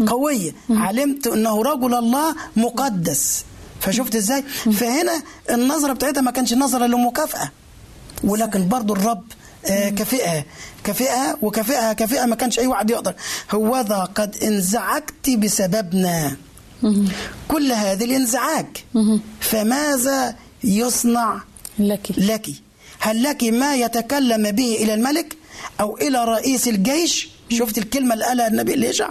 قوية. 0.07 0.51
علمت 0.69 1.27
أنه 1.27 1.61
رجل 1.63 1.93
الله 1.93 2.35
مقدس. 2.55 3.45
فشفت 3.83 4.15
إزاي؟ 4.15 4.43
فهنا 4.79 5.23
النظرة 5.49 5.93
بتاعتها 5.93 6.21
ما 6.21 6.31
كانش 6.31 6.53
نظرة 6.53 6.85
لمكافأة. 6.85 7.51
ولكن 8.23 8.67
برضو 8.67 8.93
الرب 8.93 9.23
آه، 9.65 9.89
كافئها. 9.89 10.45
كافئها 10.83 11.37
وكافئها 11.41 11.93
كافئها 11.93 12.25
ما 12.25 12.35
كانش 12.35 12.59
أي 12.59 12.67
واحد 12.67 12.89
يقدر. 12.89 13.15
هوذا 13.51 13.99
قد 14.15 14.35
انزعجت 14.43 15.29
بسببنا. 15.29 16.35
كل 17.47 17.71
هذه 17.71 18.03
الانزعاج. 18.03 18.65
فماذا 19.39 20.35
يصنع 20.63 21.41
لك؟ 21.79 22.07
لك؟ 22.17 22.47
هل 22.99 23.23
لك 23.23 23.43
ما 23.43 23.75
يتكلم 23.75 24.51
به 24.51 24.75
إلى 24.75 24.93
الملك 24.93 25.37
أو 25.79 25.97
إلى 25.97 26.25
رئيس 26.25 26.67
الجيش؟ 26.67 27.29
شفت 27.51 27.77
الكلمة 27.77 28.13
اللي 28.13 28.25
قالها 28.25 28.47
النبي 28.47 28.73
إليشع 28.73 29.09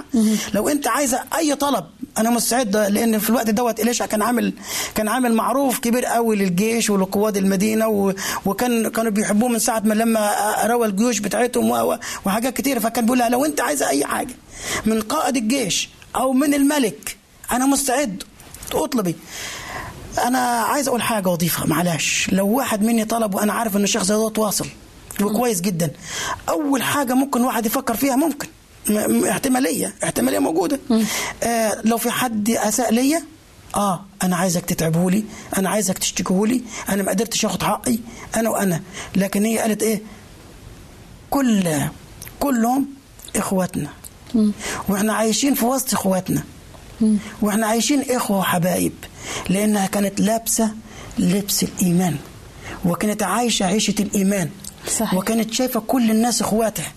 لو 0.55 0.69
أنت 0.69 0.87
عايزة 0.87 1.25
أي 1.37 1.55
طلب 1.55 1.85
أنا 2.19 2.31
مستعد 2.31 2.77
لأن 2.77 3.19
في 3.19 3.31
الوقت 3.31 3.51
دوت 3.51 3.81
إليشع 3.81 4.07
كان 4.07 4.23
عامل 4.23 4.53
كان 4.95 5.09
عامل 5.09 5.35
معروف 5.35 5.79
كبير 5.79 6.05
قوي 6.05 6.37
للجيش 6.37 6.91
ولقوات 6.91 7.37
المدينة 7.37 7.89
و... 7.89 8.15
وكان 8.47 8.89
كانوا 8.89 9.11
بيحبوه 9.11 9.49
من 9.49 9.59
ساعة 9.59 9.81
ما 9.85 9.95
لما 9.95 10.31
روى 10.67 10.87
الجيوش 10.87 11.19
بتاعتهم. 11.19 11.99
وحاجات 12.25 12.57
كتيرة. 12.57 12.79
فكان 12.79 13.05
بيقول 13.05 13.19
لها 13.19 13.29
لو 13.29 13.45
أنت 13.45 13.61
عايزة 13.61 13.89
أي 13.89 14.05
حاجة 14.05 14.35
من 14.87 15.01
قائد 15.01 15.37
الجيش 15.37 15.89
أو 16.17 16.33
من 16.33 16.55
الملك 16.55 17.17
أنا 17.53 17.67
مستعد. 17.67 18.23
اطلبي. 18.75 19.17
أنا 20.25 20.39
عايز 20.39 20.89
أقول 20.89 21.03
حاجة 21.03 21.29
وأضيفها 21.29 21.67
معلش. 21.67 22.29
لو 22.33 22.49
واحد 22.49 22.83
مني 22.83 23.05
طلب 23.05 23.35
وأنا 23.35 23.53
عارف 23.53 23.77
إن 23.77 23.85
الشخص 23.85 24.09
ده 24.09 24.19
واصل 24.19 24.67
وكويس 25.23 25.61
جدا. 25.61 25.91
أول 26.49 26.83
حاجة 26.83 27.15
ممكن 27.15 27.41
واحد 27.41 27.67
يفكر 27.67 27.97
فيها 27.97 28.17
ممكن. 28.17 28.49
احتمالية 29.31 29.95
احتمالية 30.05 30.39
موجودة. 30.39 30.81
آه 31.43 31.81
لو 31.85 31.97
في 31.99 32.11
حد 32.11 32.51
أساء 32.51 32.93
ليا 32.95 33.23
آه 33.77 34.05
أنا 34.23 34.37
عايزك 34.37 34.65
تتعبهولي 34.65 35.25
أنا 35.59 35.69
عايزك 35.71 35.99
تشتكيهولي 35.99 36.63
أنا 36.89 37.03
ما 37.03 37.11
قدرتش 37.11 37.45
آخد 37.45 37.63
حقي 37.63 37.99
أنا 38.37 38.51
وأنا. 38.51 38.81
لكن 39.17 39.45
هي 39.45 39.59
قالت 39.59 39.83
إيه؟ 39.83 40.03
كل 41.31 41.69
كلهم 42.41 42.87
إخواتنا. 43.37 43.89
وإحنا 44.89 45.13
عايشين 45.13 45.55
في 45.55 45.65
وسط 45.65 45.93
إخواتنا. 45.95 46.43
وإحنا 47.43 47.67
عايشين 47.67 48.03
إخوة 48.11 48.39
وحبايب 48.39 48.93
لأنها 49.49 49.87
كانت 49.87 50.21
لابسة 50.21 50.71
لبس 51.19 51.63
الإيمان 51.63 52.17
وكانت 52.85 53.23
عايشة 53.23 53.67
عيشة 53.67 53.95
الإيمان 54.01 54.51
صحيح. 54.99 55.15
وكانت 55.15 55.53
شايفة 55.55 55.81
كل 55.81 56.11
الناس 56.11 56.43
إخواتها. 56.43 56.93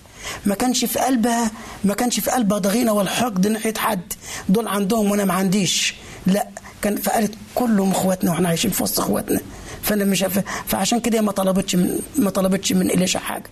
ما 0.45 0.55
كانش 0.55 0.86
في 0.86 0.99
قلبها 0.99 1.51
ما 1.84 1.93
كانش 1.93 2.19
في 2.19 2.32
قلبها 2.32 2.57
ضغينة 2.57 2.91
والحقد 2.93 3.47
ناحية 3.47 3.73
حد. 3.78 4.13
دول 4.49 4.67
عندهم 4.67 5.11
وأنا 5.11 5.26
ما 5.26 5.34
عنديش. 5.34 5.95
لا 6.28 6.47
كان 6.82 6.95
فقالت 6.95 7.34
كلهم 7.55 7.91
إخواتنا 7.91 8.32
وإحنا 8.32 8.47
عايشين 8.49 8.71
في 8.71 8.84
وسط 8.84 8.99
إخواتنا. 8.99 9.39
فأنا 9.82 10.05
مش 10.05 10.23
ف- 10.23 10.43
فعشان 10.67 10.99
كده 10.99 11.21
ما 11.21 11.32
طلبتش 11.32 11.76
من 11.76 11.99
ما 12.17 12.30
طلبتش 12.30 12.73
من 12.73 12.91
اليشا 12.91 13.19
حاجة. 13.19 13.43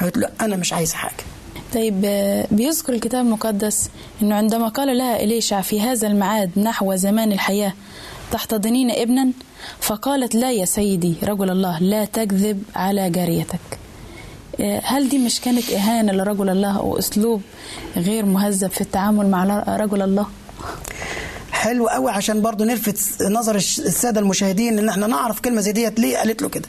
قالت 0.00 0.16
له 0.18 0.28
أنا 0.40 0.56
مش 0.56 0.72
عايزه 0.72 0.94
حاجة. 0.96 1.12
طيب 1.74 2.00
بيذكر 2.50 2.92
الكتاب 2.92 3.24
المقدس 3.26 3.88
أنه 4.22 4.34
عندما 4.34 4.68
قال 4.68 4.98
لها 4.98 5.22
إليشع 5.22 5.60
في 5.60 5.80
هذا 5.80 6.06
الميعاد 6.06 6.50
نحو 6.58 6.94
زمان 6.94 7.32
الحياة 7.32 7.72
تحتضنين 8.32 8.90
ابنا؟ 8.90 9.30
فقالت 9.80 10.34
لا 10.34 10.52
يا 10.52 10.64
سيدي 10.64 11.14
رجل 11.22 11.50
الله 11.50 11.78
لا 11.78 12.04
تكذب 12.04 12.62
على 12.76 13.10
جاريتك. 13.10 13.60
هل 14.84 15.08
دي 15.08 15.18
مش 15.18 15.40
كانت 15.40 15.70
إهانة 15.70 16.12
لرجل 16.12 16.48
الله 16.50 16.80
وأسلوب 16.80 17.42
غير 17.96 18.24
مهذب 18.24 18.70
في 18.70 18.80
التعامل 18.80 19.26
مع 19.30 19.64
رجل 19.76 20.02
الله؟ 20.02 20.26
حلو 21.52 21.88
قوي 21.88 22.10
عشان 22.10 22.42
برضو 22.42 22.64
نلفت 22.64 23.22
نظر 23.22 23.54
السادة 23.54 24.20
المشاهدين 24.20 24.78
إن 24.78 24.88
إحنا 24.88 25.06
نعرف 25.06 25.40
كلمة 25.40 25.60
زي 25.60 25.72
ديت 25.72 26.00
ليه 26.00 26.16
قالت 26.18 26.42
له 26.42 26.48
كده. 26.48 26.68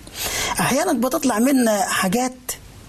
أحيانا 0.59 0.93
بتطلع 0.93 1.39
منا 1.39 1.81
حاجات 1.81 2.33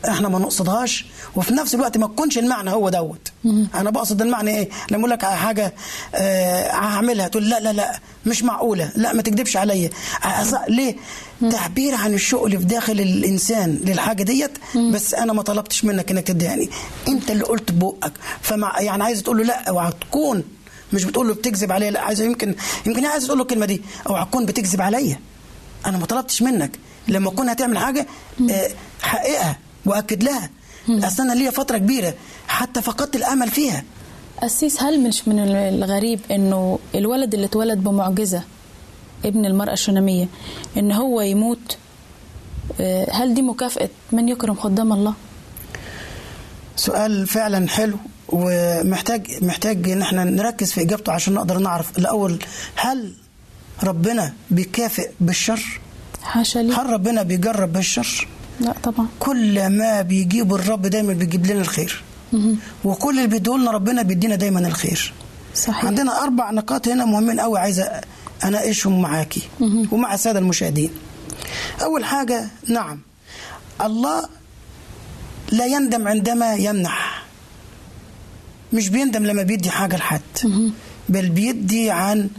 إحنا 0.09 0.29
ما 0.29 0.39
نقصدهاش 0.39 1.05
وفي 1.37 1.55
نفس 1.55 1.75
الوقت 1.75 1.99
ما 1.99 2.07
تكونش 2.07 2.39
المعنى 2.39 2.71
هو 2.71 2.89
دوت. 2.89 3.33
أنا 3.75 3.91
بقصد 3.91 4.23
المعنى 4.23 4.51
إيه؟ 4.51 4.69
لما 4.91 5.01
أقول 5.01 5.11
لك 5.11 5.25
على 5.25 5.37
حاجة 5.37 5.75
آه 6.15 6.71
هعملها 6.71 7.29
تقول 7.29 7.49
لا 7.49 7.61
لا 7.61 7.73
لا 7.73 7.99
مش 8.27 8.43
معقولة. 8.43 8.93
لا 8.97 9.13
ما 9.13 9.23
تكذبش 9.23 9.57
عليا. 9.57 9.91
ليه؟ 10.69 10.97
تعبير 11.51 11.95
عن 11.95 12.15
الشوق 12.15 12.45
اللي 12.45 12.59
في 12.59 12.65
داخل 12.65 12.93
الإنسان 12.93 13.81
للحاجة 13.85 14.23
ديت 14.23 14.59
بس 14.93 15.15
أنا 15.15 15.33
ما 15.33 15.43
طلبتش 15.43 15.85
منك 15.85 16.11
إنك 16.11 16.27
تديهاني 16.27 16.71
أنت 17.09 17.31
اللي 17.31 17.45
قلت 17.45 17.73
ببقك 17.73 18.13
فمع 18.43 18.81
يعني 18.81 19.03
عايز 19.03 19.23
تقول 19.23 19.39
له 19.39 19.45
لا 19.45 19.69
اوعى 19.69 19.93
تكون 20.01 20.45
مش 20.93 21.05
بتقول 21.05 21.29
له 21.29 21.35
بتكذب 21.35 21.73
عليا. 21.73 21.91
لا 21.91 22.01
عايز 22.01 22.21
يمكن 22.21 22.55
يمكن 22.87 23.01
هي 23.01 23.07
عايزة 23.07 23.27
تقول 23.27 23.39
له 23.39 23.43
الكلمة 23.43 23.67
دي. 23.67 23.83
اوعى 24.09 24.25
تكون 24.25 24.47
بتكذب 24.47 24.81
عليا. 24.81 25.19
أنا 25.87 25.99
ما 25.99 26.07
طلبتش 26.07 26.43
منك. 26.43 26.79
لما 27.09 27.31
تكون 27.31 27.49
هتعمل 27.49 27.79
حاجة 27.79 28.07
آه، 28.51 28.71
حققها 29.03 29.59
واكد 29.87 30.23
لها 30.23 30.51
أصل 30.89 31.23
أنا 31.23 31.33
ليا 31.33 31.51
فترة 31.51 31.79
كبيرة 31.79 32.15
حتى 32.49 32.83
فقدت 32.83 33.17
الأمل 33.17 33.49
فيها 33.51 33.85
أسيس 34.43 34.83
هل 34.83 35.01
مش 35.09 35.29
من 35.29 35.39
الغريب 35.49 36.21
أنه 36.31 36.79
الولد 36.95 37.35
اللي 37.35 37.47
اتولد 37.47 37.79
بمعجزة 37.79 38.43
ابن 39.25 39.47
المرأة 39.47 39.73
الشنامية 39.73 40.29
أن 40.77 40.93
هو 40.93 41.21
يموت 41.21 41.77
آه، 42.81 43.11
هل 43.13 43.35
دي 43.35 43.43
مكافأة 43.43 43.89
من 44.13 44.29
يكرم 44.29 44.55
خدام 44.55 44.93
الله؟ 44.93 45.15
سؤال 46.77 47.27
فعلا 47.27 47.69
حلو 47.69 47.97
ومحتاج 48.29 49.45
محتاج 49.45 49.91
إن 49.91 50.03
إحنا 50.03 50.25
نركز 50.25 50.73
في 50.73 50.81
إجابته 50.83 51.13
عشان 51.13 51.35
نقدر 51.35 51.59
نعرف 51.59 51.99
الأول 51.99 52.39
هل 52.77 53.13
ربنا 53.85 54.33
بيكافئ 54.51 55.11
بالشر؟ 55.21 55.81
حاشا 56.23 56.59
لي 56.59 56.75
هل 56.75 56.87
ربنا 56.91 57.23
بيجرب 57.23 57.73
بالشر؟ 57.73 58.29
لا 58.61 58.75
طبعا. 58.83 59.07
كل 59.21 59.69
ما 59.69 60.03
بيجيب 60.03 60.55
الرب 60.55 60.83
دايما 60.83 61.13
بيجيب 61.13 61.47
لنا 61.47 61.61
الخير. 61.61 62.03
وكل 62.85 63.17
اللي 63.19 63.29
بيديه 63.29 63.57
لنا 63.57 63.71
ربنا 63.71 64.03
بيدينا 64.03 64.37
دايما 64.37 64.69
الخير. 64.69 65.13
صحيح. 65.55 65.85
عندنا 65.85 66.23
أربع 66.23 66.51
نقاط 66.51 66.89
هنا 66.89 67.05
مهمين 67.05 67.41
قوي 67.41 67.59
عايزه 67.59 68.01
أناقشهم 68.45 69.03
معاكي 69.03 69.43
ومع 69.93 70.15
السادة 70.15 70.39
المشاهدين. 70.39 70.91
أول 71.83 72.05
حاجة 72.05 72.49
نعم 72.69 73.01
الله 73.81 74.29
لا 75.53 75.67
يندم 75.67 76.09
عندما 76.09 76.55
يمنح. 76.55 77.25
مش 78.73 78.89
بيندم 78.89 79.27
لما 79.27 79.43
بيدي 79.43 79.71
حاجة 79.71 79.97
لحد. 79.97 80.21
بل 81.09 81.29
بيدي 81.29 81.91
عن 81.91 82.31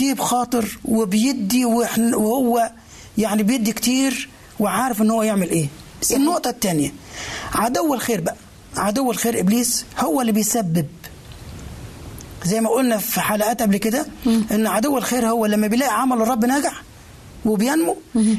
طيب 0.00 0.20
خاطر 0.20 0.78
وبيدي 0.84 1.64
وهو 1.64 2.70
يعني 3.18 3.42
بيدي 3.42 3.72
كتير 3.72 4.28
وعارف 4.62 5.02
إن 5.02 5.10
هو 5.10 5.22
يعمل 5.22 5.50
إيه. 5.50 5.66
النقطة 6.12 6.50
الثانية 6.50 6.92
عدو 7.54 7.94
الخير 7.94 8.20
بقى. 8.20 8.36
عدو 8.76 9.10
الخير 9.10 9.40
إبليس 9.40 9.84
هو 9.98 10.20
اللي 10.20 10.32
بيسبب. 10.32 10.86
زي 12.44 12.60
ما 12.60 12.70
قلنا 12.70 12.96
في 12.98 13.20
حلقات 13.20 13.62
قبل 13.62 13.76
كده 13.76 14.06
إن 14.26 14.66
عدو 14.66 14.98
الخير 14.98 15.28
هو 15.28 15.46
لما 15.46 15.66
بيلاقي 15.66 16.00
عمل 16.00 16.22
الرب 16.22 16.44
نجح 16.44 16.82
وبينمو 17.44 17.96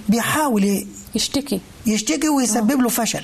بيحاول 0.10 0.86
يشتكي. 1.16 1.62
يشتكي 1.86 2.30
ويسبب 2.30 2.82
له 2.82 2.90
فشل. 2.90 3.24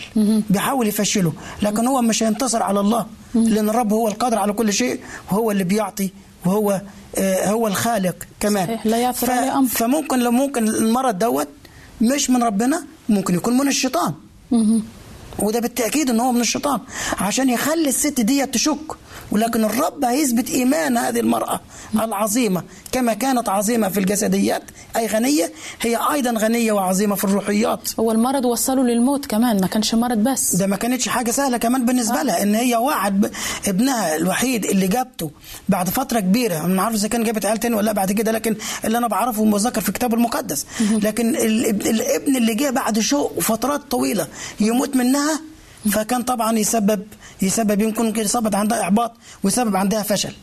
بيحاول 0.49 0.87
يفشله. 0.87 1.33
لكن 1.61 1.87
هو 1.87 2.01
مش 2.01 2.23
هينتصر 2.23 2.63
على 2.63 2.79
الله 2.79 3.05
لأن 3.35 3.69
الرب 3.69 3.93
هو 3.93 4.07
القادر 4.07 4.37
على 4.37 4.53
كل 4.53 4.73
شيء 4.73 4.99
وهو 5.31 5.51
اللي 5.51 5.63
بيعطي 5.63 6.09
وهو 6.45 6.81
آه، 7.17 7.49
هو 7.49 7.67
الخالق 7.67 8.15
كمان. 8.39 8.67
صحيح، 8.67 8.85
لا 8.85 8.97
يعثر 8.97 9.31
عليه 9.31 9.57
أمر. 9.57 9.67
فممكن 9.67 10.19
لو 10.19 10.31
ممكن 10.31 10.67
المرض 10.67 11.17
دوت 11.19 11.47
مش 12.01 12.29
من 12.29 12.43
ربنا؟ 12.43 12.83
ممكن 13.09 13.35
يكون 13.35 13.57
من 13.57 13.67
الشيطان. 13.67 14.13
وده 15.41 15.59
بالتأكيد 15.59 16.09
إن 16.09 16.19
هو 16.19 16.31
من 16.31 16.41
الشيطان 16.41 16.79
عشان 17.17 17.49
يخلي 17.49 17.89
الست 17.89 18.21
دي 18.21 18.45
تشك. 18.45 18.77
ولكن 19.31 19.65
الرب 19.65 20.05
هيثبت 20.05 20.49
إيمان 20.49 20.97
هذه 20.97 21.19
المرأة 21.19 21.59
العظيمة 21.95 22.63
كما 22.91 23.13
كانت 23.13 23.49
عظيمة 23.49 23.89
في 23.89 23.99
الجسديات 23.99 24.63
أي 24.95 25.07
غنية؟ 25.07 25.51
هي 25.81 25.99
أيضا 26.13 26.31
غنية 26.31 26.71
وعظيمة 26.71 27.15
في 27.15 27.23
الروحيات. 27.23 27.89
هو 27.99 28.11
المرض 28.11 28.45
وصله 28.45 28.83
للموت 28.83 29.25
كمان 29.25 29.61
ما 29.61 29.67
كانش 29.67 29.95
مرض 29.95 30.17
بس. 30.17 30.55
ده 30.55 30.67
ما 30.67 30.75
كانتش 30.75 31.07
حاجة 31.09 31.31
سهلة 31.31 31.57
كمان 31.57 31.85
بالنسبة 31.85 32.23
لها 32.23 32.43
إن 32.43 32.55
هي 32.55 32.75
وعد 32.75 33.31
ابنها 33.67 34.15
الوحيد 34.15 34.65
اللي 34.65 34.87
جابته 34.87 35.31
بعد 35.69 35.89
فترة 35.89 36.19
كبيرة. 36.19 36.65
ما 36.67 36.83
عارف 36.83 36.95
إذا 36.95 37.07
كان 37.07 37.23
جابت 37.23 37.45
عيال 37.45 37.57
تاني 37.57 37.75
ولا 37.75 37.85
لأ 37.85 37.91
بعد 37.91 38.11
كده 38.11 38.31
لكن 38.31 38.55
اللي 38.85 38.97
أنا 38.97 39.07
بعرفه 39.07 39.43
مذكر 39.45 39.81
في 39.81 39.89
الكتاب 39.89 40.13
المقدس. 40.13 40.65
لكن 40.91 41.35
الاب- 41.35 41.81
الابن 41.81 42.35
اللي 42.35 42.55
جه 42.55 42.69
بعد 42.69 42.99
شوق 42.99 43.33
وفترات 43.37 43.81
طويلة 43.91 44.27
يموت 44.59 44.95
منها 44.95 45.28
فكان 45.91 46.21
طبعا 46.23 46.59
يسبب 46.59 47.07
يسبب 47.41 47.81
يمكن 47.81 48.19
يسبب 48.21 48.55
عندها 48.55 48.81
احباط 48.81 49.11
ويسبب 49.43 49.75
عندها 49.75 50.03
فشل. 50.03 50.33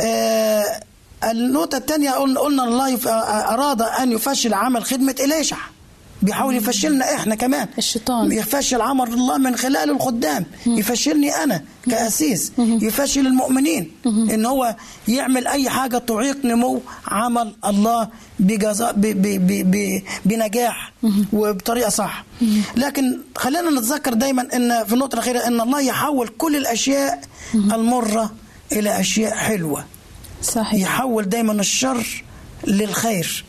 آه 0.00 0.64
النقطة 1.24 1.76
الثانية 1.78 2.10
قلنا 2.10 2.40
قلنا 2.40 2.64
الله 2.64 2.88
يف- 2.88 3.08
أراد 3.08 3.82
أن 3.82 4.12
يفشل 4.12 4.54
عمل 4.54 4.84
خدمة 4.84 5.14
إليشع. 5.20 5.56
بيحاول 6.22 6.56
يفشلنا 6.56 7.14
إحنا 7.14 7.34
كمان. 7.34 7.68
الشيطان. 7.78 8.32
يفشل 8.32 8.80
عمل 8.80 9.12
الله 9.12 9.38
من 9.38 9.56
خلال 9.56 9.90
الخدام. 9.90 10.46
يفشلني 10.66 11.30
أنا 11.30 11.62
كأسيس. 11.90 12.52
يفشل 12.58 13.26
المؤمنين. 13.26 13.90
إن 14.06 14.46
هو 14.46 14.76
يعمل 15.08 15.46
أي 15.46 15.70
حاجة 15.70 15.98
تعيق 15.98 16.44
نمو 16.44 16.80
عمل 17.06 17.54
الله 17.64 18.08
بجزاء 18.38 18.92
ب 18.92 19.00
ب 19.00 19.22
ب 19.46 19.70
ب 19.70 20.02
بنجاح 20.24 20.92
وبطريقة 21.32 21.88
صح. 21.90 22.24
لكن 22.76 23.18
خلينا 23.36 23.70
نتذكر 23.70 24.14
دايما 24.14 24.48
إن 24.56 24.84
في 24.84 24.92
النقطة 24.92 25.14
الأخيرة 25.14 25.38
إن 25.46 25.60
الله 25.60 25.80
يحول 25.80 26.28
كل 26.28 26.56
الأشياء 26.56 27.20
المرة 27.54 28.30
إلى 28.72 29.00
أشياء 29.00 29.34
حلوة. 29.34 29.84
صحيح. 30.42 30.74
يحول 30.74 31.28
دايما 31.28 31.52
الشر 31.52 32.24
للخير. 32.66 33.44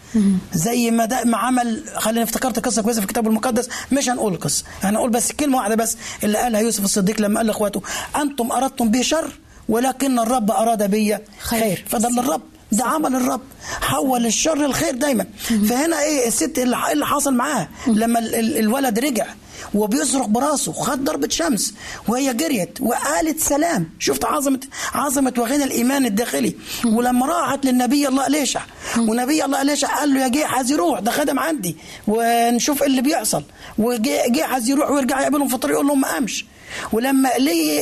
زي 0.54 0.92
ما 0.92 1.06
ده 1.06 1.24
ما 1.24 1.38
عمل 1.38 1.84
خلينا 1.96 2.24
افتكرت 2.24 2.60
قصة 2.60 2.82
كويسة 2.82 3.00
في 3.02 3.06
الكتاب 3.06 3.28
المقدس. 3.28 3.70
مش 3.92 4.10
هنقول 4.10 4.34
القصة 4.34 4.64
هنقول 4.82 5.10
بس 5.10 5.32
كلمة 5.32 5.58
واحدة 5.58 5.76
بس 5.76 5.98
اللي 6.24 6.38
قالها 6.38 6.60
يوسف 6.62 6.84
الصديق 6.84 7.22
لما 7.22 7.38
قال 7.40 7.48
لإخواته 7.48 7.82
أنتم 8.22 8.52
أردتم 8.52 8.92
بي 8.92 9.04
شر 9.04 9.32
ولكن 9.70 10.20
الرب 10.20 10.52
أراد 10.52 10.84
بي 10.92 11.18
خير, 11.40 11.60
خير. 11.60 11.86
فده 11.90 12.08
اللي 12.08 12.22
الرب 12.22 12.42
ده 12.72 12.84
عمل 12.86 13.16
الرب. 13.16 13.42
حول 13.82 14.26
الشر 14.26 14.56
للخير 14.58 14.96
دايما. 14.96 15.26
فهنا 15.70 16.02
إيه 16.02 16.28
الست 16.28 16.58
اللي 16.60 16.78
اللي 16.92 17.06
حصل 17.06 17.34
معاها 17.34 17.70
لما 17.88 18.20
ال- 18.20 18.36
ال- 18.36 18.58
الولد 18.58 19.00
رجع 19.00 19.26
وبيصرخ 19.74 20.26
براسه 20.28 20.72
خد 20.72 21.04
ضربة 21.04 21.30
شمس 21.30 21.74
وهي 22.08 22.34
جريت 22.34 22.82
وقالت 22.82 23.40
سلام. 23.40 23.90
شفت 24.00 24.26
عظمة 24.26 24.60
عظمة 24.94 25.34
وغنى 25.38 25.64
الإيمان 25.64 26.06
الداخلي؟ 26.06 26.56
ولما 26.86 27.26
راحت 27.26 27.66
للنبي 27.66 28.08
الله 28.08 28.28
إليشع 28.28 28.62
ونبي 28.98 29.46
الله 29.46 29.62
إليشع 29.62 30.00
قال 30.00 30.14
له 30.14 30.22
يا 30.22 30.28
جيحز 30.28 30.72
يروح 30.72 31.00
ده 31.00 31.12
خدم 31.12 31.40
عندي 31.40 31.78
ونشوف 32.08 32.84
اللي 32.84 33.02
بيحصل. 33.02 33.44
وجيحز 33.78 34.70
يروح 34.70 34.92
ويرجع 34.92 35.22
يقابلهم 35.22 35.48
في 35.48 35.54
الطريق 35.56 35.76
يقول 35.76 35.88
لهم 35.88 36.02
ما 36.02 36.08
قامش. 36.08 36.46
ولما 36.92 37.36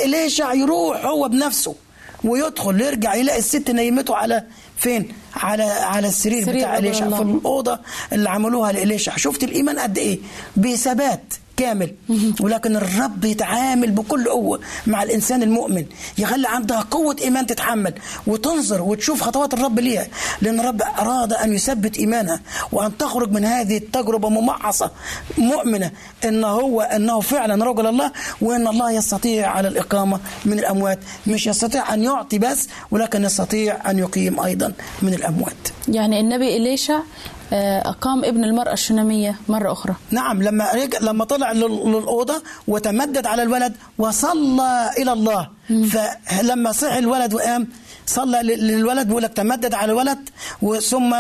إليشع 0.06 0.54
يروح 0.54 1.06
هو 1.06 1.28
بنفسه 1.30 1.76
ويدخل 2.24 2.82
يرجع 2.82 3.16
يلاقي 3.16 3.40
الست 3.40 3.72
نيمته 3.72 4.16
على 4.16 4.44
فين؟ 4.78 5.12
على 5.36 5.64
على 5.64 6.08
السرير 6.08 6.46
سرير 6.46 6.58
بتاع 6.58 6.78
الله. 6.78 7.18
في 7.18 7.24
الأوضة 7.24 7.80
اللي 8.14 8.30
عملوها 8.30 8.72
لإليشع 8.72 9.18
شفت 9.18 9.44
الإيمان 9.44 9.80
قد 9.80 9.98
إيه؟ 9.98 10.20
بثبات. 10.58 11.34
كامل. 11.58 11.94
ولكن 12.42 12.76
الرب 12.76 13.26
يتعامل 13.26 13.92
بكل 13.92 14.30
قوة 14.30 14.60
مع 14.88 15.04
الإنسان 15.04 15.44
المؤمن 15.44 15.86
يخلي 16.18 16.48
عندها 16.48 16.82
قوة 16.92 17.16
إيمان 17.22 17.48
تتحمل 17.48 17.94
وتنظر 18.28 18.82
وتشوف 18.82 19.22
خطوات 19.24 19.54
الرب 19.54 19.80
ليها 19.80 20.08
لأن 20.42 20.60
الرب 20.60 20.82
أراد 20.82 21.34
أن 21.34 21.54
يثبت 21.54 21.98
إيمانها 21.98 22.40
وأن 22.72 22.98
تخرج 22.98 23.32
من 23.32 23.46
هذه 23.46 23.78
التجربة 23.78 24.30
ممعصة 24.30 24.92
مؤمنة 25.38 25.92
أن 26.26 26.44
هو 26.44 26.82
أنه 26.82 27.20
فعلا 27.20 27.66
رجل 27.66 27.88
الله 27.88 28.12
وأن 28.42 28.68
الله 28.68 28.92
يستطيع 28.92 29.50
على 29.50 29.68
الإقامة 29.68 30.20
من 30.46 30.60
الأموات. 30.60 31.00
مش 31.28 31.48
يستطيع 31.48 31.94
أن 31.94 32.04
يعطي 32.04 32.40
بس 32.40 32.68
ولكن 32.92 33.24
يستطيع 33.24 33.90
أن 33.92 34.00
يقيم 34.00 34.40
أيضا 34.40 34.74
من 35.02 35.14
الأموات. 35.14 35.54
يعني 35.88 36.20
النبي 36.20 36.58
إليشع 36.58 36.98
آه، 36.98 37.04
أقام 37.52 38.26
ابن 38.26 38.44
المرأة 38.44 38.74
الشنامية 38.74 39.36
مرة 39.50 39.72
أخرى. 39.72 39.96
نعم 40.12 40.44
لما 40.44 40.72
رجع 40.74 41.00
لما 41.02 41.26
طلع 41.26 41.52
لل- 41.52 41.62
للأوضة 41.86 42.44
وتمدد 42.68 43.26
على 43.28 43.44
الولد 43.44 43.74
وصلى 43.98 44.92
إلى 44.98 45.14
الله. 45.14 45.48
فلما 45.90 46.72
صحي 46.72 47.00
الولد 47.00 47.34
وقام 47.34 47.68
صلى 48.06 48.40
لل- 48.44 48.68
للولد 48.68 49.08
بيقول 49.08 49.24
لك 49.24 49.34
تمدد 49.34 49.74
على 49.74 49.92
الولد 49.92 50.30
وثم 50.62 51.16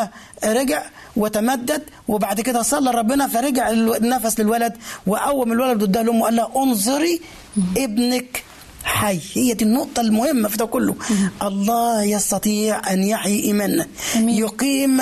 رجع 0.45 0.83
وتمدد 1.15 1.83
وبعد 2.07 2.41
كده 2.41 2.61
صلى 2.61 2.91
ربنا 2.91 3.27
فرجع 3.27 3.69
النفس 3.71 4.39
للولد 4.39 4.73
وقوم 5.07 5.51
الولد 5.51 5.81
قدام 5.81 6.05
لأمه 6.05 6.21
وقال 6.21 6.35
لها 6.35 6.51
انظري 6.55 7.21
ابنك 7.77 8.43
حي. 8.83 9.19
هي 9.33 9.53
دي 9.53 9.65
النقطة 9.65 10.01
المهمة 10.01 10.49
في 10.49 10.57
ده 10.57 10.65
كله. 10.65 10.95
الله 11.41 12.03
يستطيع 12.03 12.91
أن 12.93 13.03
يحيي 13.03 13.43
إيماننا 13.43 13.87
يقيم 14.15 15.01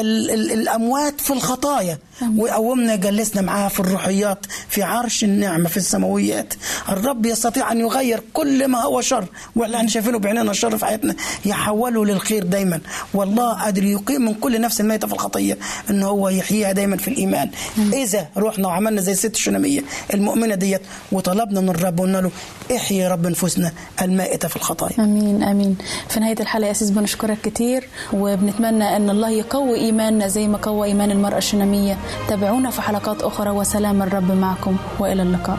الأموات 0.00 1.20
في 1.20 1.32
الخطايا. 1.32 1.98
ويقومنا 2.36 2.94
يجلسنا 2.94 3.42
معاه 3.42 3.68
في 3.68 3.80
الروحيات 3.80 4.46
في 4.68 4.82
عرش 4.82 5.24
النعمة 5.24 5.68
في 5.68 5.76
السماويات. 5.76 6.54
الرب 6.88 7.26
يستطيع 7.26 7.72
أن 7.72 7.80
يغير 7.80 8.22
كل 8.32 8.68
ما 8.68 8.82
هو 8.82 9.00
شر 9.00 9.24
واللي 9.56 9.76
إحنا 9.76 9.88
شايفينه 9.88 10.18
بعيننا 10.18 10.50
الشر 10.50 10.78
في 10.78 10.86
حياتنا. 10.86 11.14
يحوله 11.44 12.04
للخير 12.04 12.44
دايما. 12.44 12.80
والله 13.14 13.52
قادر 13.52 13.84
يقيم 13.84 14.22
من 14.22 14.34
كل 14.34 14.60
نفس 14.60 14.80
ميتة 14.80 15.06
في 15.06 15.14
الخطية 15.14 15.58
أن 15.90 16.02
هو 16.02 16.28
يحييها 16.28 16.72
دايما 16.72 16.96
في 16.96 17.08
الإيمان. 17.08 17.50
إذا 17.92 18.26
رحنا 18.36 18.68
وعملنا 18.68 19.00
زي 19.00 19.12
الست 19.12 19.34
الشنامية 19.34 19.84
المؤمنة 20.14 20.54
ديت 20.54 20.82
وطلبنا 21.12 21.60
من 21.60 21.68
الرب 21.68 22.00
وقلنا 22.00 22.18
له 22.18 22.30
إحيي 22.76 23.08
رب 23.08 23.26
نفوسنا 23.26 23.72
المائتة 24.02 24.48
في 24.48 24.56
الخطايا. 24.56 24.94
أمين 24.98 25.42
أمين. 25.42 25.76
في 26.08 26.20
نهاية 26.20 26.40
الحلقة 26.40 26.66
يا 26.66 26.70
أسيس 26.70 26.90
بنشكرك 26.90 27.38
كتير 27.42 27.88
وبنتمنى 28.12 28.96
أن 28.96 29.10
الله 29.10 29.30
يقوي 29.30 29.78
إيماننا 29.78 30.28
زي 30.28 30.48
ما 30.48 30.58
قوى 30.58 30.88
إيمان 30.88 31.10
المرأة 31.10 31.38
الشناميه 31.38 31.98
تابعونا 32.28 32.70
في 32.70 32.82
حلقات 32.82 33.22
أخرى 33.22 33.50
وسلام 33.50 34.02
الرب 34.02 34.32
معكم 34.32 34.76
وإلى 34.98 35.22
اللقاء. 35.22 35.58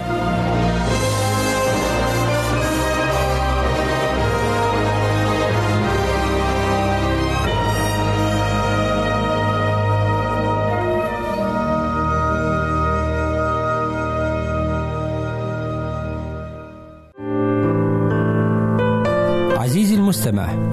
المستمع 20.07 20.66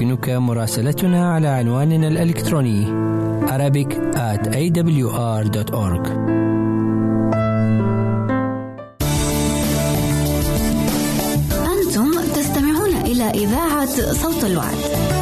يمكنك 0.00 0.28
مراسلتنا 0.30 1.32
على 1.34 1.48
عنواننا 1.48 2.08
الإلكتروني 2.08 2.86
Arabic 3.46 3.92
at 4.14 4.46
awr.org 4.48 6.06
إذاعة 13.34 14.12
صوت 14.12 14.44
الوعد. 14.44 15.15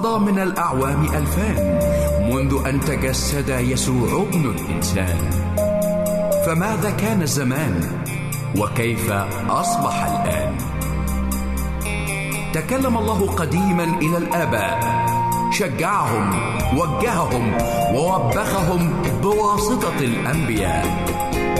مضى 0.00 0.32
من 0.32 0.38
الأعوام 0.38 1.04
ألفان 1.04 1.78
منذ 2.32 2.66
أن 2.66 2.80
تجسد 2.80 3.48
يسوع 3.48 4.22
ابن 4.22 4.50
الإنسان. 4.50 5.18
فماذا 6.46 6.90
كان 6.90 7.22
الزمان؟ 7.22 7.80
وكيف 8.58 9.12
أصبح 9.48 10.04
الآن؟ 10.04 10.56
تكلم 12.54 12.98
الله 12.98 13.26
قديما 13.26 13.84
إلى 13.84 14.16
الآباء. 14.16 14.80
شجعهم 15.52 16.30
وجههم 16.78 17.52
ووبخهم 17.94 19.02
بواسطة 19.22 19.98
الأنبياء. 20.00 20.86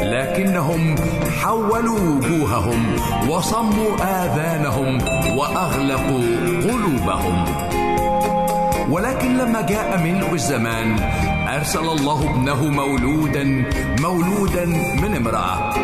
لكنهم 0.02 0.94
حولوا 1.40 1.98
وجوههم 1.98 2.96
وصموا 3.28 3.90
آذانهم 4.00 4.98
وأغلقوا 5.38 6.24
قلوبهم. 6.62 7.44
ولكن 8.90 9.36
لما 9.36 9.60
جاء 9.60 9.98
ملء 10.02 10.34
الزمان 10.34 10.98
أرسل 11.48 11.88
الله 11.88 12.30
ابنه 12.30 12.64
مولودا 12.64 13.64
مولودا 14.00 14.64
من 15.02 15.16
امرأة. 15.16 15.74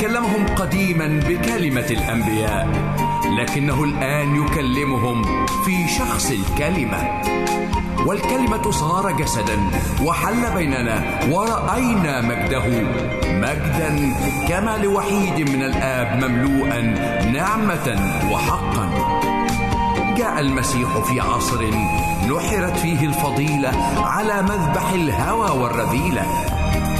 كلمهم 0.00 0.46
قديما 0.56 1.20
بكلمة 1.28 1.86
الأنبياء 1.90 2.68
لكنه 3.38 3.84
الآن 3.84 4.36
يكلمهم 4.44 5.46
في 5.46 5.88
شخص 5.98 6.30
الكلمة. 6.30 7.22
والكلمة 8.06 8.70
صار 8.70 9.12
جسدا 9.12 9.58
وحل 10.04 10.54
بيننا 10.54 11.20
ورأينا 11.30 12.20
مجده. 12.20 12.66
مجدا 13.24 14.12
كما 14.48 14.76
لوحيد 14.82 15.50
من 15.50 15.62
الآب 15.62 16.24
مملوءا 16.24 16.80
نعمة 17.32 18.00
وحقا. 18.32 19.09
جاء 20.20 20.40
المسيح 20.40 20.98
في 20.98 21.20
عصر 21.20 21.70
نحرت 22.28 22.76
فيه 22.76 23.06
الفضيلة 23.06 23.70
على 23.96 24.42
مذبح 24.42 24.92
الهوى 24.92 25.60
والرذيلة. 25.60 26.22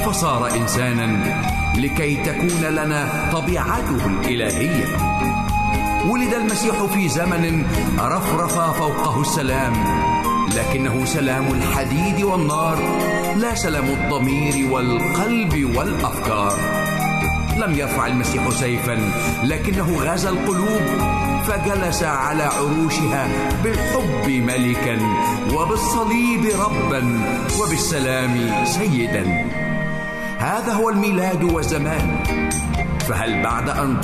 فصار 0.05 0.51
إنسانا 0.51 1.35
لكي 1.77 2.15
تكون 2.15 2.61
لنا 2.61 3.29
طبيعته 3.33 4.05
الإلهية. 4.05 4.85
ولد 6.09 6.33
المسيح 6.33 6.83
في 6.83 7.09
زمن 7.09 7.65
رفرف 7.99 8.59
فوقه 8.59 9.21
السلام 9.21 9.73
لكنه 10.57 11.05
سلام 11.05 11.47
الحديد 11.47 12.23
والنار 12.23 12.77
لا 13.35 13.55
سلام 13.55 13.85
الضمير 13.85 14.71
والقلب 14.71 15.75
والأفكار. 15.75 16.80
لم 17.61 17.73
يرفع 17.73 18.07
المسيح 18.07 18.49
سيفا 18.49 18.97
لكنه 19.43 19.97
غزا 19.97 20.29
القلوب 20.29 20.81
فجلس 21.47 22.03
على 22.03 22.43
عروشها 22.43 23.27
بالحب 23.63 24.27
ملكا 24.29 24.97
وبالصليب 25.53 26.45
ربا 26.45 27.19
وبالسلام 27.61 28.65
سيدا. 28.65 29.45
هذا 30.39 30.73
هو 30.73 30.89
الميلاد 30.89 31.43
والزمان 31.43 32.23
فهل 32.99 33.43
بعد 33.43 33.69
أن 33.69 34.01